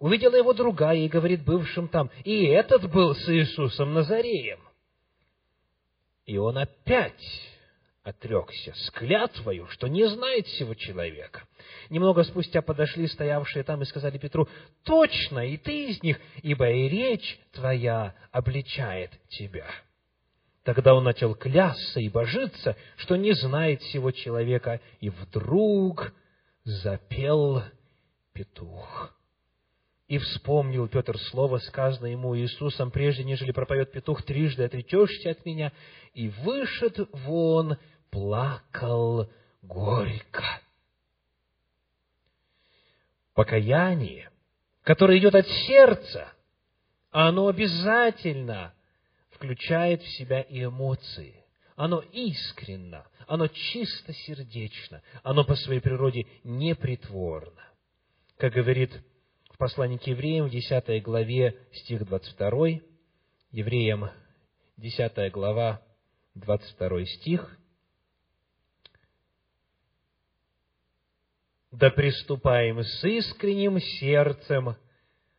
увидела 0.00 0.34
его 0.34 0.52
другая 0.52 0.98
и 0.98 1.08
говорит 1.08 1.44
бывшим 1.44 1.86
там, 1.86 2.10
«И 2.24 2.44
этот 2.46 2.90
был 2.90 3.14
с 3.14 3.28
Иисусом 3.28 3.94
Назареем». 3.94 4.58
И 6.26 6.36
он 6.36 6.58
опять 6.58 7.53
отрекся 8.04 8.74
с 8.74 8.90
клятвою, 8.90 9.66
что 9.68 9.88
не 9.88 10.06
знает 10.06 10.46
всего 10.46 10.74
человека. 10.74 11.42
Немного 11.88 12.22
спустя 12.22 12.60
подошли 12.60 13.08
стоявшие 13.08 13.64
там 13.64 13.82
и 13.82 13.86
сказали 13.86 14.18
Петру, 14.18 14.46
«Точно, 14.84 15.48
и 15.48 15.56
ты 15.56 15.88
из 15.88 16.02
них, 16.02 16.20
ибо 16.42 16.70
и 16.70 16.88
речь 16.88 17.40
твоя 17.52 18.14
обличает 18.30 19.10
тебя». 19.28 19.66
Тогда 20.64 20.94
он 20.94 21.04
начал 21.04 21.34
клясться 21.34 22.00
и 22.00 22.08
божиться, 22.08 22.76
что 22.96 23.16
не 23.16 23.32
знает 23.32 23.80
всего 23.82 24.10
человека, 24.12 24.80
и 25.00 25.08
вдруг 25.08 26.12
запел 26.64 27.62
петух. 28.32 29.14
И 30.06 30.18
вспомнил 30.18 30.86
Петр 30.86 31.18
слово, 31.18 31.58
сказанное 31.58 32.10
ему 32.10 32.36
Иисусом, 32.36 32.90
прежде 32.90 33.24
нежели 33.24 33.52
пропоет 33.52 33.90
петух, 33.90 34.22
трижды 34.22 34.64
отречешься 34.64 35.30
от 35.30 35.44
меня, 35.46 35.72
и 36.12 36.28
вышед 36.28 36.98
вон 37.12 37.78
плакал 38.14 39.28
горько. 39.62 40.44
Покаяние, 43.34 44.30
которое 44.84 45.18
идет 45.18 45.34
от 45.34 45.48
сердца, 45.48 46.32
оно 47.10 47.48
обязательно 47.48 48.72
включает 49.30 50.00
в 50.02 50.08
себя 50.16 50.42
и 50.42 50.64
эмоции. 50.64 51.44
Оно 51.74 52.04
искренно, 52.12 53.04
оно 53.26 53.48
чисто 53.48 54.12
сердечно, 54.12 55.02
оно 55.24 55.44
по 55.44 55.56
своей 55.56 55.80
природе 55.80 56.28
непритворно. 56.44 57.62
Как 58.36 58.52
говорит 58.52 58.92
в 59.50 59.58
послании 59.58 59.96
к 59.96 60.06
евреям 60.06 60.46
в 60.46 60.50
10 60.50 61.02
главе, 61.02 61.58
стих 61.72 62.04
22, 62.06 62.80
евреям 63.50 64.08
10 64.76 65.32
глава, 65.32 65.82
22 66.36 67.06
стих, 67.06 67.58
да 71.78 71.90
приступаем 71.90 72.82
с 72.84 73.04
искренним 73.04 73.80
сердцем, 73.80 74.76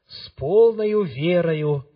с 0.07 0.29
полною 0.31 1.03
верою, 1.03 1.88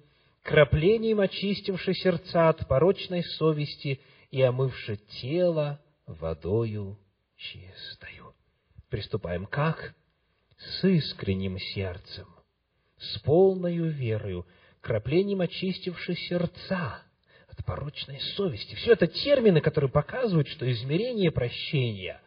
краплением 0.43 1.19
очистивши 1.19 1.93
сердца 1.93 2.49
от 2.49 2.67
порочной 2.67 3.23
совести 3.23 3.99
и 4.31 4.41
омывши 4.41 4.97
тело 5.21 5.81
водою 6.05 6.97
чистою. 7.35 8.33
Приступаем 8.89 9.45
как? 9.45 9.93
С 10.57 10.83
искренним 10.87 11.59
сердцем, 11.59 12.27
с 12.97 13.19
полною 13.19 13.89
верою, 13.89 14.45
краплением 14.81 15.41
очистивши 15.41 16.15
сердца 16.15 17.03
от 17.49 17.65
порочной 17.65 18.19
совести. 18.35 18.75
Все 18.75 18.93
это 18.93 19.07
термины, 19.07 19.59
которые 19.59 19.91
показывают, 19.91 20.47
что 20.47 20.69
измерение 20.71 21.31
прощения 21.31 22.21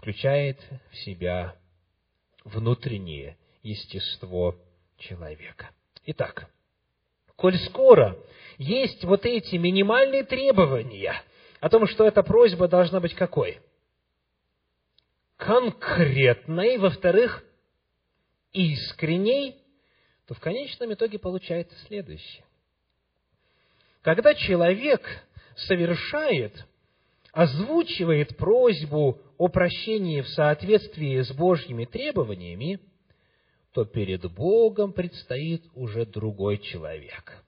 включает 0.00 0.58
в 0.90 0.96
себя 0.96 1.54
внутреннее 2.44 3.36
естество 3.62 4.56
человека. 4.96 5.70
Итак, 6.06 6.48
коль 7.36 7.58
скоро 7.58 8.18
есть 8.56 9.04
вот 9.04 9.26
эти 9.26 9.56
минимальные 9.56 10.24
требования 10.24 11.22
о 11.60 11.68
том, 11.68 11.86
что 11.86 12.06
эта 12.06 12.22
просьба 12.22 12.66
должна 12.66 12.98
быть 12.98 13.14
какой? 13.14 13.60
Конкретной, 15.36 16.78
во-вторых, 16.78 17.44
искренней, 18.52 19.58
то 20.26 20.32
в 20.32 20.40
конечном 20.40 20.94
итоге 20.94 21.18
получается 21.18 21.76
следующее. 21.86 22.44
Когда 24.00 24.34
человек 24.34 25.02
совершает, 25.56 26.64
озвучивает 27.32 28.36
просьбу 28.36 29.20
о 29.38 29.48
прощении 29.48 30.20
в 30.20 30.28
соответствии 30.28 31.20
с 31.20 31.32
Божьими 31.32 31.84
требованиями, 31.84 32.80
то 33.72 33.84
перед 33.84 34.30
Богом 34.32 34.92
предстоит 34.92 35.64
уже 35.74 36.04
другой 36.06 36.58
человек. 36.58 37.44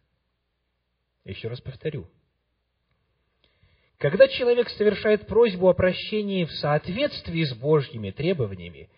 Еще 1.25 1.49
раз 1.49 1.61
повторю. 1.61 2.09
Когда 3.99 4.27
человек 4.27 4.69
совершает 4.71 5.27
просьбу 5.27 5.69
о 5.69 5.75
прощении 5.75 6.45
в 6.45 6.53
соответствии 6.53 7.45
с 7.45 7.55
Божьими 7.55 8.11
требованиями, 8.11 8.91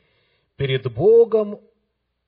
перед 0.57 0.91
Богом 0.93 1.61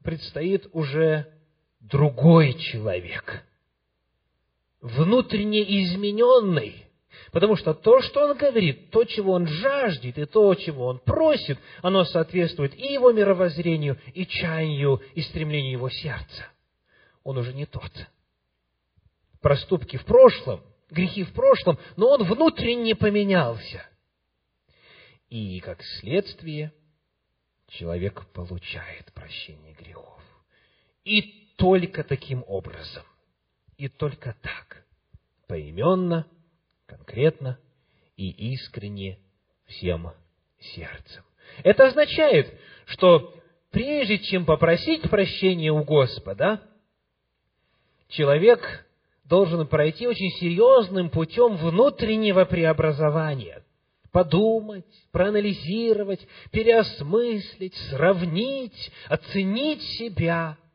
предстоит 0.02 0.66
уже 0.72 1.32
другой 1.80 2.54
человек, 2.54 3.44
внутренне 4.80 5.62
измененный, 5.62 6.85
Потому 7.32 7.56
что 7.56 7.74
то, 7.74 8.00
что 8.02 8.24
он 8.24 8.36
говорит, 8.36 8.90
то, 8.90 9.04
чего 9.04 9.32
он 9.32 9.46
жаждет, 9.46 10.18
и 10.18 10.24
то, 10.26 10.54
чего 10.54 10.86
он 10.86 10.98
просит, 10.98 11.58
оно 11.82 12.04
соответствует 12.04 12.74
и 12.74 12.92
его 12.92 13.12
мировоззрению, 13.12 13.98
и 14.14 14.26
чаянию, 14.26 15.02
и 15.14 15.22
стремлению 15.22 15.72
его 15.72 15.88
сердца. 15.88 16.46
Он 17.24 17.38
уже 17.38 17.52
не 17.52 17.66
тот. 17.66 17.90
Проступки 19.40 19.96
в 19.96 20.04
прошлом, 20.04 20.62
грехи 20.90 21.24
в 21.24 21.32
прошлом, 21.32 21.78
но 21.96 22.10
он 22.10 22.24
внутренне 22.24 22.94
поменялся. 22.94 23.84
И, 25.28 25.58
как 25.60 25.82
следствие, 26.00 26.72
человек 27.68 28.26
получает 28.32 29.12
прощение 29.12 29.74
грехов. 29.74 30.22
И 31.04 31.54
только 31.56 32.04
таким 32.04 32.44
образом, 32.46 33.02
и 33.76 33.88
только 33.88 34.36
так, 34.42 34.84
поименно, 35.48 36.26
конкретно 36.86 37.58
и 38.16 38.30
искренне 38.54 39.18
всем 39.66 40.12
сердцем. 40.58 41.24
Это 41.62 41.86
означает, 41.86 42.52
что 42.86 43.34
прежде 43.70 44.18
чем 44.18 44.44
попросить 44.44 45.02
прощения 45.10 45.72
у 45.72 45.84
Господа, 45.84 46.62
человек 48.08 48.86
должен 49.24 49.66
пройти 49.66 50.06
очень 50.06 50.30
серьезным 50.38 51.10
путем 51.10 51.56
внутреннего 51.56 52.44
преобразования. 52.44 53.62
Подумать, 54.12 54.86
проанализировать, 55.12 56.26
переосмыслить, 56.50 57.74
сравнить, 57.90 58.92
оценить 59.08 59.82
себя– 59.82 60.56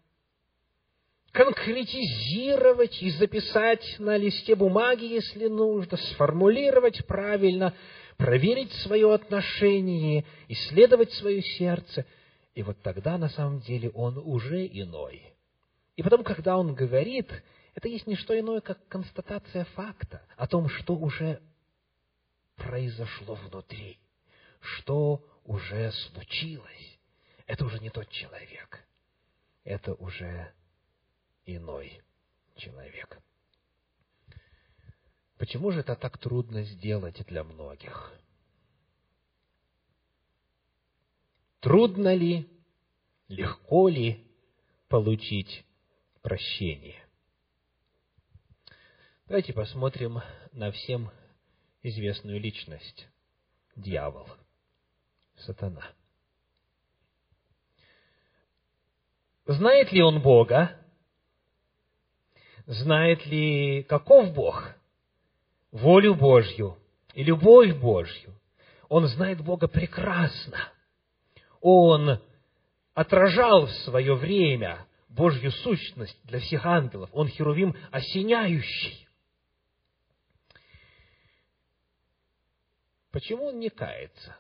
конкретизировать 1.32 3.02
и 3.02 3.10
записать 3.12 3.96
на 4.00 4.18
листе 4.18 4.56
бумаги, 4.56 5.06
если 5.06 5.48
нужно, 5.48 5.98
сформулировать 5.98 7.06
правильно, 7.06 7.74
проверить 8.18 8.72
свое 8.84 9.14
отношение, 9.14 10.26
исследовать 10.48 11.12
свое 11.14 11.42
сердце. 11.42 12.06
И 12.54 12.64
вот 12.64 12.82
тогда 12.82 13.18
на 13.18 13.30
самом 13.30 13.62
деле 13.62 13.90
он 13.92 14.18
уже 14.18 14.66
иной. 14.68 15.22
И 15.96 16.04
потом, 16.04 16.24
когда 16.24 16.58
он 16.58 16.74
говорит, 16.74 17.32
это 17.76 17.88
есть 17.88 18.08
не 18.08 18.16
что 18.16 18.38
иное, 18.38 18.60
как 18.60 18.86
констатация 18.88 19.66
факта 19.76 20.22
о 20.36 20.48
том, 20.48 20.68
что 20.68 20.96
уже 20.96 21.42
произошло 22.56 23.36
внутри, 23.36 23.98
что 24.60 25.24
уже 25.46 25.92
случилось. 25.92 27.00
Это 27.48 27.66
уже 27.66 27.80
не 27.80 27.90
тот 27.90 28.10
человек. 28.10 28.86
Это 29.64 29.94
уже 29.94 30.52
иной 31.46 32.02
человек. 32.56 33.20
Почему 35.38 35.72
же 35.72 35.80
это 35.80 35.96
так 35.96 36.18
трудно 36.18 36.64
сделать 36.64 37.26
для 37.26 37.44
многих? 37.44 38.14
Трудно 41.60 42.14
ли, 42.14 42.48
легко 43.28 43.90
ли 43.90 44.28
получить 44.88 45.66
прощение? 46.22 47.04
Давайте 49.28 49.54
посмотрим 49.54 50.22
на 50.52 50.72
всем 50.72 51.10
известную 51.84 52.40
личность– 52.40 53.08
дьявол, 53.76 54.28
сатана. 55.38 55.88
Знает 59.46 59.92
ли 59.92 60.02
он 60.02 60.22
Бога? 60.22 60.81
Знает 62.72 63.26
ли, 63.26 63.84
каков 63.84 64.34
Бог, 64.34 64.74
волю 65.72 66.16
Божью 66.16 66.78
и 67.14 67.24
любовь 67.24 67.76
Божью. 67.76 68.34
Он 68.88 69.08
знает 69.08 69.42
Бога 69.44 69.68
прекрасно. 69.68 70.70
Он 71.60 72.20
отражал 72.94 73.66
в 73.66 73.72
свое 73.84 74.16
время 74.16 74.86
Божью 75.10 75.52
сущность 75.52 76.18
для 76.24 76.40
всех 76.40 76.66
ангелов. 76.66 77.10
Он 77.12 77.28
херувим 77.28 77.76
осеняющий. 77.92 79.08
Почему 83.12 83.48
он 83.48 83.60
не 83.60 83.70
кается? 83.70 84.38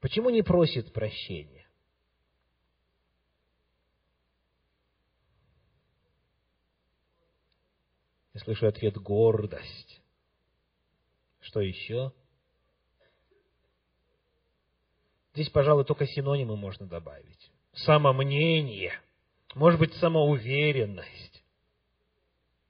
Почему 0.00 0.28
не 0.28 0.42
просит 0.42 0.92
прощения? 0.92 1.63
Я 8.34 8.40
слышу 8.40 8.66
ответ 8.66 8.96
гордость. 8.98 10.02
Что 11.40 11.60
еще? 11.60 12.12
Здесь, 15.34 15.50
пожалуй, 15.50 15.84
только 15.84 16.06
синонимы 16.06 16.56
можно 16.56 16.86
добавить. 16.86 17.50
Самомнение, 17.72 18.92
может 19.54 19.78
быть, 19.78 19.94
самоуверенность, 19.94 21.44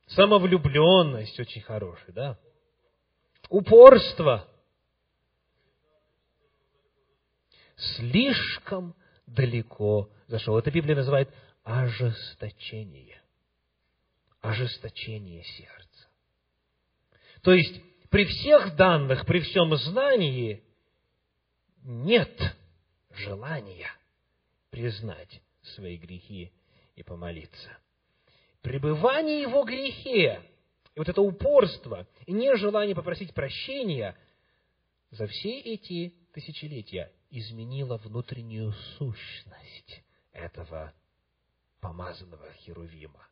самовлюбленность 0.06 1.38
очень 1.40 1.62
хороший, 1.62 2.12
да? 2.12 2.38
Упорство. 3.48 4.48
Слишком 7.76 8.94
далеко 9.26 10.10
зашел. 10.26 10.58
Это 10.58 10.70
Библия 10.70 10.96
называет 10.96 11.32
ожесточение 11.64 13.23
ожесточение 14.44 15.42
сердца. 15.42 16.08
То 17.42 17.52
есть, 17.52 17.80
при 18.10 18.26
всех 18.26 18.76
данных, 18.76 19.24
при 19.24 19.40
всем 19.40 19.74
знании 19.76 20.62
нет 21.82 22.38
желания 23.10 23.90
признать 24.70 25.40
свои 25.62 25.96
грехи 25.96 26.52
и 26.94 27.02
помолиться. 27.02 27.70
Пребывание 28.60 29.40
его 29.40 29.64
грехе, 29.64 30.42
и 30.94 30.98
вот 30.98 31.08
это 31.08 31.22
упорство, 31.22 32.06
и 32.26 32.32
нежелание 32.32 32.94
попросить 32.94 33.32
прощения 33.32 34.14
за 35.10 35.26
все 35.26 35.58
эти 35.60 36.14
тысячелетия 36.32 37.10
изменило 37.30 37.96
внутреннюю 37.96 38.72
сущность 38.98 40.02
этого 40.32 40.92
помазанного 41.80 42.52
Херувима 42.58 43.26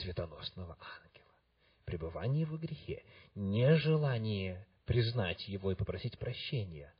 светоносного 0.00 0.76
ангела. 0.80 1.32
Пребывание 1.84 2.46
во 2.46 2.56
грехе, 2.56 3.04
нежелание 3.34 4.66
признать 4.84 5.46
его 5.48 5.72
и 5.72 5.74
попросить 5.74 6.18
прощения, 6.18 6.92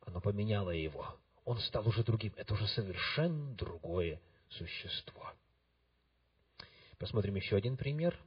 оно 0.00 0.20
поменяло 0.20 0.70
его. 0.70 1.16
Он 1.44 1.58
стал 1.58 1.86
уже 1.88 2.02
другим. 2.04 2.32
Это 2.36 2.54
уже 2.54 2.66
совершенно 2.68 3.54
другое 3.54 4.20
существо. 4.48 5.32
Посмотрим 6.98 7.36
еще 7.36 7.56
один 7.56 7.76
пример. 7.76 8.18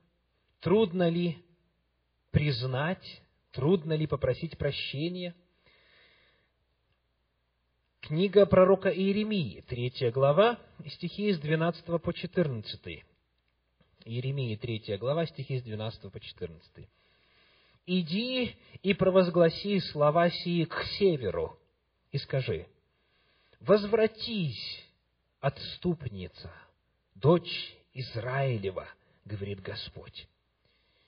Трудно 0.60 1.10
ли 1.10 1.44
признать, 2.32 3.22
трудно 3.52 3.94
ли 3.94 4.08
попросить 4.08 4.58
прощения? 4.58 5.36
Книга 8.00 8.46
пророка 8.46 8.90
Иеремии, 8.90 9.62
третья 9.62 10.12
глава, 10.12 10.60
стихи 10.88 11.32
с 11.32 11.40
12 11.40 12.02
по 12.02 12.14
14. 12.14 13.04
Иеремии, 14.06 14.56
третья 14.56 14.98
глава, 14.98 15.26
стихи 15.26 15.60
с 15.60 15.64
12 15.64 16.12
по 16.12 16.20
14. 16.20 16.88
«Иди 17.86 18.56
и 18.84 18.94
провозгласи 18.94 19.80
слова 19.80 20.30
сии 20.30 20.66
к 20.66 20.84
северу, 20.98 21.58
и 22.12 22.18
скажи, 22.18 22.68
«Возвратись, 23.60 24.84
отступница, 25.40 26.52
дочь 27.16 27.76
Израилева», 27.94 28.88
говорит 29.26 29.62
Господь. 29.62 30.28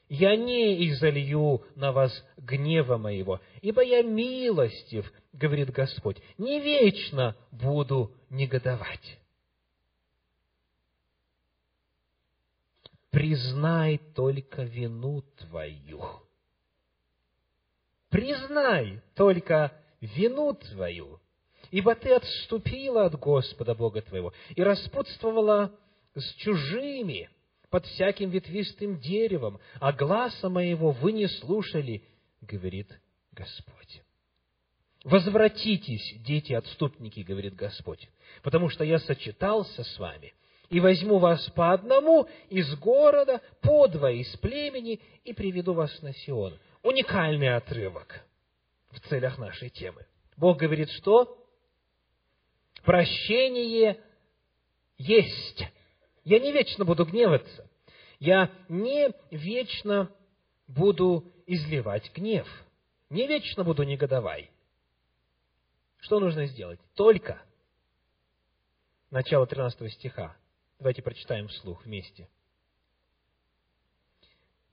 «Я 0.10 0.36
не 0.36 0.88
изолью 0.90 1.64
на 1.76 1.92
вас 1.92 2.12
гнева 2.38 2.98
моего, 2.98 3.40
ибо 3.62 3.84
я 3.84 4.04
милостив, 4.04 5.12
говорит 5.32 5.72
Господь, 5.72 6.18
не 6.38 6.60
вечно 6.60 7.36
буду 7.52 8.12
негодовать». 8.30 9.20
Признай 13.14 14.00
только 14.16 14.64
вину 14.64 15.22
твою. 15.38 16.02
Признай 18.10 19.02
только 19.16 19.72
вину 20.02 20.56
твою, 20.56 21.20
ибо 21.70 21.94
ты 21.94 22.12
отступила 22.12 23.06
от 23.06 23.20
Господа 23.20 23.76
Бога 23.76 24.02
твоего 24.02 24.34
и 24.56 24.64
распутствовала 24.64 25.72
с 26.16 26.34
чужими 26.38 27.30
под 27.70 27.86
всяким 27.86 28.32
ветвистым 28.32 29.00
деревом, 29.00 29.60
а 29.80 29.94
гласа 29.94 30.50
моего 30.50 30.90
вы 30.90 31.12
не 31.12 31.28
слушали, 31.28 32.04
говорит 32.42 33.00
Господь. 33.32 34.02
Возвратитесь, 35.04 36.16
дети-отступники, 36.22 37.20
говорит 37.20 37.54
Господь, 37.54 38.10
потому 38.42 38.70
что 38.70 38.84
я 38.84 38.98
сочетался 38.98 39.84
с 39.84 40.00
вами 40.00 40.34
и 40.74 40.80
возьму 40.80 41.20
вас 41.20 41.48
по 41.52 41.72
одному 41.72 42.28
из 42.50 42.76
города, 42.80 43.42
по 43.62 43.88
два 43.88 44.10
из 44.10 44.36
племени, 44.38 45.00
и 45.24 45.32
приведу 45.32 45.74
вас 45.74 46.02
на 46.02 46.12
Сион. 46.14 46.58
Уникальный 46.82 47.56
отрывок 47.56 48.26
в 48.90 49.00
целях 49.02 49.38
нашей 49.38 49.70
темы. 49.70 50.08
Бог 50.36 50.58
говорит, 50.58 50.90
что 50.90 51.38
прощение 52.84 54.00
есть. 54.98 55.64
Я 56.24 56.40
не 56.40 56.52
вечно 56.52 56.86
буду 56.86 57.06
гневаться. 57.06 57.70
Я 58.18 58.50
не 58.68 59.14
вечно 59.30 60.12
буду 60.66 61.32
изливать 61.46 62.12
гнев. 62.16 62.48
Не 63.12 63.28
вечно 63.28 63.64
буду 63.64 63.84
негодовать. 63.84 64.50
Что 66.00 66.20
нужно 66.20 66.48
сделать? 66.48 66.80
Только 66.96 67.40
начало 69.12 69.46
13 69.46 69.94
стиха. 69.94 70.36
Давайте 70.80 71.02
прочитаем 71.02 71.48
вслух 71.48 71.86
вместе. 71.86 72.30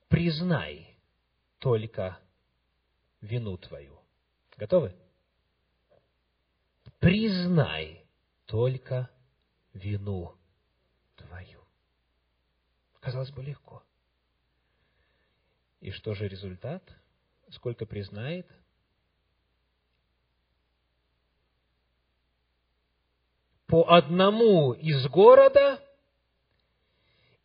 Признай 0.08 0.98
только 1.58 2.18
вину 3.20 3.56
твою. 3.58 4.00
Готовы? 4.56 4.94
Признай 6.98 8.04
только 8.46 9.08
вину 9.72 10.36
твою. 11.16 11.64
Казалось 13.00 13.30
бы, 13.30 13.42
легко. 13.42 13.82
И 15.80 15.90
что 15.92 16.14
же 16.14 16.28
результат? 16.28 16.82
Сколько 17.50 17.86
признает? 17.86 18.46
По 23.66 23.88
одному 23.88 24.72
из 24.72 25.06
города 25.06 25.82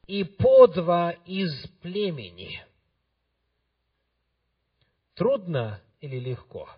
и 0.08 0.24
по 0.24 0.68
два 0.68 1.12
из 1.26 1.52
племени. 1.82 2.64
Трудно 5.16 5.82
или 6.02 6.20
легко? 6.20 6.70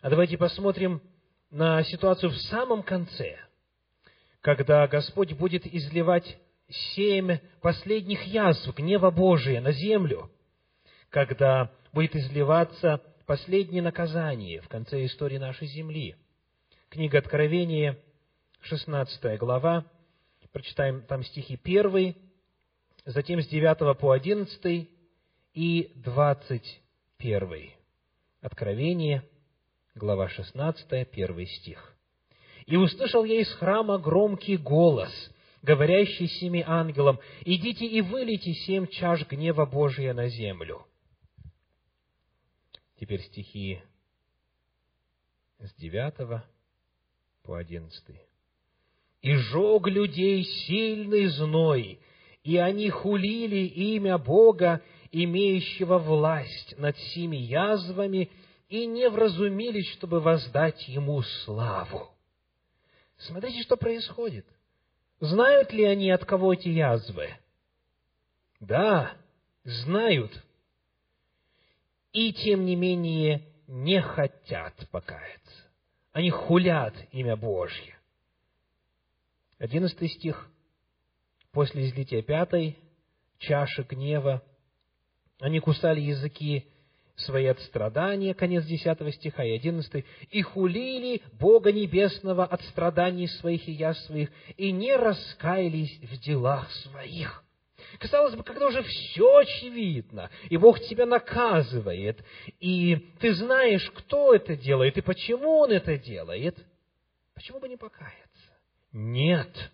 А 0.00 0.10
давайте 0.10 0.36
посмотрим 0.36 1.00
на 1.50 1.82
ситуацию 1.84 2.30
в 2.30 2.36
самом 2.36 2.82
конце, 2.82 3.38
когда 4.42 4.86
Господь 4.86 5.32
будет 5.32 5.66
изливать 5.66 6.38
семь 6.68 7.38
последних 7.60 8.22
язв 8.24 8.74
гнева 8.74 9.10
Божия 9.10 9.60
на 9.60 9.72
землю, 9.72 10.30
когда 11.08 11.72
будет 11.92 12.16
изливаться 12.16 13.00
последнее 13.26 13.82
наказание 13.82 14.60
в 14.60 14.68
конце 14.68 15.04
истории 15.06 15.38
нашей 15.38 15.68
земли. 15.68 16.16
Книга 16.90 17.18
Откровения, 17.18 17.98
16 18.60 19.38
глава, 19.38 19.86
прочитаем 20.54 21.02
там 21.02 21.22
стихи 21.24 21.60
1, 21.62 22.14
затем 23.06 23.42
с 23.42 23.48
9 23.48 23.98
по 23.98 24.12
11 24.12 24.88
и 25.52 25.92
21. 25.96 27.72
Откровение, 28.40 29.28
глава 29.96 30.28
16, 30.28 30.92
1 30.92 31.46
стих. 31.46 31.96
«И 32.66 32.76
услышал 32.76 33.24
я 33.24 33.40
из 33.40 33.52
храма 33.54 33.98
громкий 33.98 34.56
голос, 34.56 35.10
говорящий 35.62 36.28
семи 36.28 36.62
ангелам, 36.64 37.18
«Идите 37.44 37.84
и 37.86 38.00
вылейте 38.00 38.54
семь 38.54 38.86
чаш 38.86 39.26
гнева 39.26 39.66
Божия 39.66 40.14
на 40.14 40.28
землю». 40.28 40.86
Теперь 43.00 43.22
стихи 43.22 43.82
с 45.58 45.74
9 45.74 46.44
по 47.42 47.56
11 47.58 48.33
и 49.24 49.36
жег 49.36 49.86
людей 49.86 50.44
сильный 50.44 51.28
зной, 51.28 51.98
и 52.42 52.58
они 52.58 52.90
хулили 52.90 53.66
имя 53.66 54.18
Бога, 54.18 54.82
имеющего 55.12 55.96
власть 55.96 56.74
над 56.76 56.94
сими 56.98 57.38
язвами, 57.38 58.30
и 58.68 58.84
не 58.84 59.08
вразумились, 59.08 59.88
чтобы 59.92 60.20
воздать 60.20 60.86
Ему 60.88 61.22
славу. 61.22 62.10
Смотрите, 63.16 63.62
что 63.62 63.78
происходит. 63.78 64.44
Знают 65.20 65.72
ли 65.72 65.84
они, 65.84 66.10
от 66.10 66.26
кого 66.26 66.52
эти 66.52 66.68
язвы? 66.68 67.30
Да, 68.60 69.12
знают. 69.64 70.32
И, 72.12 72.34
тем 72.34 72.66
не 72.66 72.76
менее, 72.76 73.48
не 73.68 74.02
хотят 74.02 74.74
покаяться. 74.90 75.64
Они 76.12 76.28
хулят 76.28 76.94
имя 77.10 77.36
Божье. 77.36 77.94
Одиннадцатый 79.64 80.10
стих. 80.10 80.50
После 81.50 81.86
излития 81.86 82.20
пятой 82.20 82.76
чаши 83.38 83.82
гнева 83.82 84.42
они 85.40 85.58
кусали 85.58 86.02
языки 86.02 86.66
свои 87.16 87.46
от 87.46 87.58
страдания, 87.60 88.34
конец 88.34 88.66
десятого 88.66 89.10
стиха 89.10 89.42
и 89.42 89.52
одиннадцатый, 89.52 90.04
и 90.30 90.42
хулили 90.42 91.22
Бога 91.40 91.72
Небесного 91.72 92.44
от 92.44 92.60
страданий 92.64 93.26
своих 93.26 93.66
и 93.66 93.72
я 93.72 93.94
своих, 93.94 94.28
и 94.58 94.70
не 94.70 94.94
раскаялись 94.94 95.98
в 96.02 96.18
делах 96.18 96.70
своих. 96.70 97.42
Казалось 97.98 98.34
бы, 98.34 98.44
когда 98.44 98.66
уже 98.66 98.82
все 98.82 99.38
очевидно, 99.38 100.28
и 100.50 100.58
Бог 100.58 100.78
тебя 100.80 101.06
наказывает, 101.06 102.22
и 102.60 102.96
ты 103.18 103.32
знаешь, 103.32 103.90
кто 103.92 104.34
это 104.34 104.56
делает, 104.56 104.98
и 104.98 105.00
почему 105.00 105.60
Он 105.60 105.70
это 105.70 105.96
делает, 105.96 106.62
почему 107.34 107.60
бы 107.60 107.68
не 107.70 107.78
покаяться? 107.78 108.23
Нет, 108.94 109.72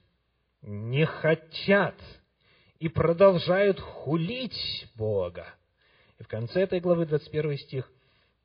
не 0.62 1.04
хотят 1.04 1.94
и 2.78 2.88
продолжают 2.88 3.78
хулить 3.78 4.88
Бога. 4.96 5.46
И 6.18 6.22
в 6.22 6.26
конце 6.26 6.62
этой 6.62 6.80
главы, 6.80 7.04
21 7.04 7.58
стих, 7.58 7.92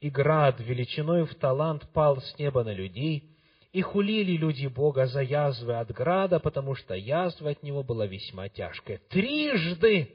«И 0.01 0.09
град 0.09 0.59
величиной 0.59 1.25
в 1.25 1.33
талант 1.35 1.89
пал 1.93 2.21
с 2.21 2.37
неба 2.37 2.65
на 2.65 2.73
людей, 2.73 3.37
и 3.71 3.81
хулили 3.81 4.33
люди 4.33 4.67
Бога 4.67 5.07
за 5.07 5.21
язвы 5.21 5.75
от 5.75 5.91
града, 5.91 6.41
потому 6.41 6.75
что 6.75 6.93
язва 6.93 7.51
от 7.51 7.63
него 7.63 7.81
была 7.81 8.05
весьма 8.05 8.49
тяжкая». 8.49 8.99
Трижды 9.07 10.13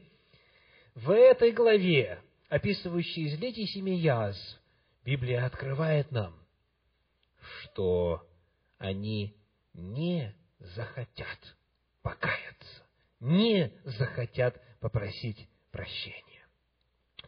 в 0.95 1.11
этой 1.11 1.53
главе, 1.53 2.21
описывающей 2.51 3.29
излитие 3.29 3.67
семи 3.67 3.97
язв, 3.97 4.61
Библия 5.07 5.47
открывает 5.47 6.13
нам, 6.13 6.35
что 7.63 8.29
они 8.77 9.35
не 9.73 10.35
захотят 10.61 11.57
покаяться, 12.03 12.83
не 13.21 13.73
захотят 13.85 14.61
попросить 14.81 15.49
прощения. 15.71 16.25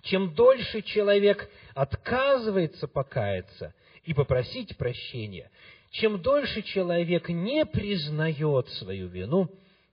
Чем 0.03 0.35
дольше 0.35 0.83
человек 0.83 1.49
отказывается 1.75 2.89
покаяться 2.89 3.75
и 4.05 4.15
попросить 4.15 4.77
прощения, 4.77 5.51
чем 5.91 6.21
дольше 6.21 6.63
человек 6.63 7.29
не 7.29 7.65
признает 7.65 8.69
свою 8.71 9.09
вину, 9.09 9.49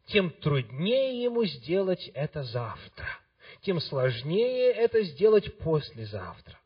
тем 0.08 0.32
труднее 0.32 1.24
ему 1.24 1.46
сделать 1.46 2.10
это 2.14 2.44
завтра, 2.44 3.08
тем 3.62 3.80
сложнее 3.80 4.72
это 4.72 5.04
сделать 5.04 5.58
послезавтра. 5.60 6.58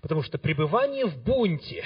Потому 0.00 0.22
что 0.22 0.38
пребывание 0.38 1.06
в 1.06 1.22
бунте 1.24 1.84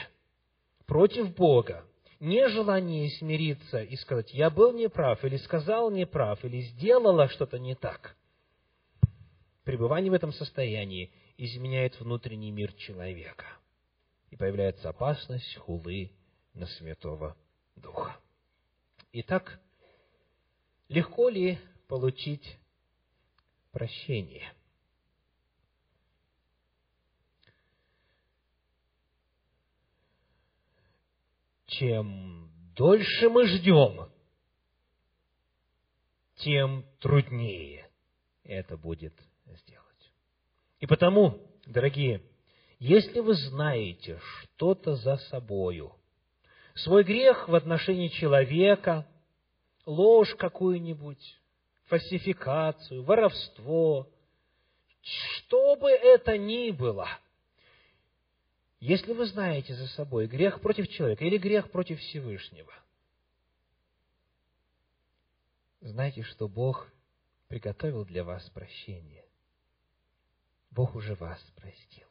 против 0.86 1.34
Бога, 1.34 1.84
нежелание 2.20 3.10
смириться 3.10 3.82
и 3.82 3.96
сказать, 3.96 4.32
я 4.34 4.50
был 4.50 4.72
неправ, 4.72 5.24
или 5.24 5.36
сказал 5.36 5.90
неправ, 5.90 6.44
или 6.44 6.62
сделала 6.62 7.28
что-то 7.28 7.58
не 7.58 7.74
так, 7.74 8.16
пребывание 9.64 10.10
в 10.10 10.14
этом 10.14 10.32
состоянии 10.32 11.12
изменяет 11.36 11.98
внутренний 12.00 12.50
мир 12.50 12.72
человека. 12.72 13.46
И 14.30 14.36
появляется 14.36 14.88
опасность 14.88 15.56
хулы 15.56 16.10
на 16.52 16.66
Святого 16.66 17.36
Духа. 17.76 18.16
Итак, 19.12 19.58
легко 20.88 21.28
ли 21.28 21.58
получить 21.86 22.58
прощение? 23.72 24.52
Чем 31.78 32.50
дольше 32.74 33.28
мы 33.28 33.46
ждем, 33.46 34.10
тем 36.38 36.84
труднее 36.98 37.88
это 38.42 38.76
будет 38.76 39.14
сделать. 39.46 40.12
И 40.80 40.86
потому, 40.86 41.40
дорогие, 41.66 42.20
если 42.80 43.20
вы 43.20 43.34
знаете 43.34 44.18
что-то 44.40 44.96
за 44.96 45.18
собою, 45.30 45.94
свой 46.74 47.04
грех 47.04 47.48
в 47.48 47.54
отношении 47.54 48.08
человека, 48.08 49.06
ложь 49.86 50.34
какую-нибудь, 50.34 51.38
фальсификацию, 51.86 53.04
воровство, 53.04 54.08
что 55.02 55.76
бы 55.76 55.90
это 55.90 56.36
ни 56.38 56.72
было, 56.72 57.08
если 58.80 59.12
вы 59.12 59.26
знаете 59.26 59.74
за 59.74 59.88
собой 59.88 60.26
грех 60.26 60.60
против 60.60 60.88
человека 60.88 61.24
или 61.24 61.36
грех 61.36 61.70
против 61.70 61.98
Всевышнего, 62.00 62.72
знайте, 65.80 66.22
что 66.22 66.48
Бог 66.48 66.88
приготовил 67.48 68.04
для 68.04 68.22
вас 68.22 68.48
прощение. 68.50 69.24
Бог 70.70 70.94
уже 70.94 71.14
вас 71.14 71.40
простил. 71.56 72.06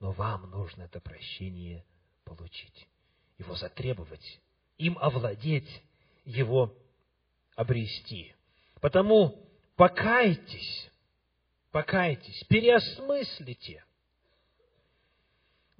Но 0.00 0.12
вам 0.12 0.50
нужно 0.50 0.84
это 0.84 0.98
прощение 1.00 1.84
получить, 2.24 2.88
его 3.38 3.54
затребовать, 3.54 4.40
им 4.78 4.98
овладеть, 4.98 5.82
его 6.24 6.74
обрести. 7.54 8.34
Потому 8.80 9.46
покайтесь, 9.76 10.90
покайтесь, 11.70 12.42
переосмыслите, 12.48 13.84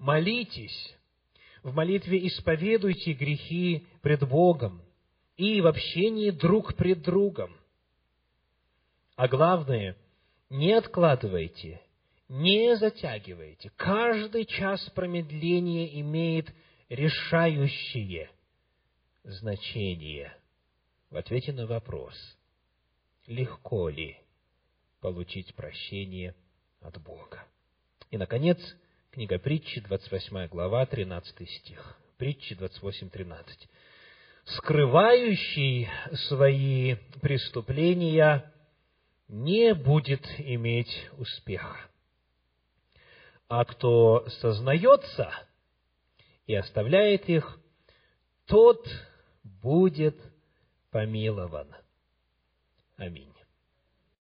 молитесь, 0.01 0.97
в 1.63 1.73
молитве 1.73 2.27
исповедуйте 2.27 3.13
грехи 3.13 3.87
пред 4.03 4.29
Богом 4.29 4.83
и 5.37 5.61
в 5.61 5.69
общении 5.69 6.31
друг 6.31 6.75
пред 6.75 7.03
другом. 7.03 7.57
А 9.15 9.29
главное, 9.29 9.97
не 10.49 10.73
откладывайте 10.73 11.81
не 12.31 12.77
затягивайте. 12.77 13.71
Каждый 13.77 14.45
час 14.45 14.89
промедления 14.91 16.01
имеет 16.01 16.49
решающее 16.89 18.31
значение 19.25 20.33
в 21.11 21.17
ответе 21.17 21.53
на 21.53 21.67
вопрос, 21.67 22.15
легко 23.27 23.89
ли 23.89 24.17
получить 25.01 25.53
прощение 25.57 26.37
от 26.81 27.03
Бога. 27.03 27.45
И, 28.13 28.17
наконец, 28.17 28.59
книга 29.13 29.39
притчи, 29.39 29.81
28 29.81 30.49
глава, 30.49 30.87
13 30.87 31.49
стих. 31.49 31.97
Притчи 32.17 32.55
28.13. 32.55 33.45
«Скрывающий 34.45 35.89
свои 36.29 36.97
преступления 37.21 38.53
не 39.29 39.75
будет 39.75 40.27
иметь 40.39 41.09
успеха, 41.19 41.77
а 43.49 43.65
кто 43.65 44.29
сознается 44.41 45.33
и 46.47 46.55
оставляет 46.55 47.29
их, 47.29 47.59
тот 48.47 48.87
будет 49.43 50.17
помилован. 50.91 51.69
Аминь. 52.97 53.30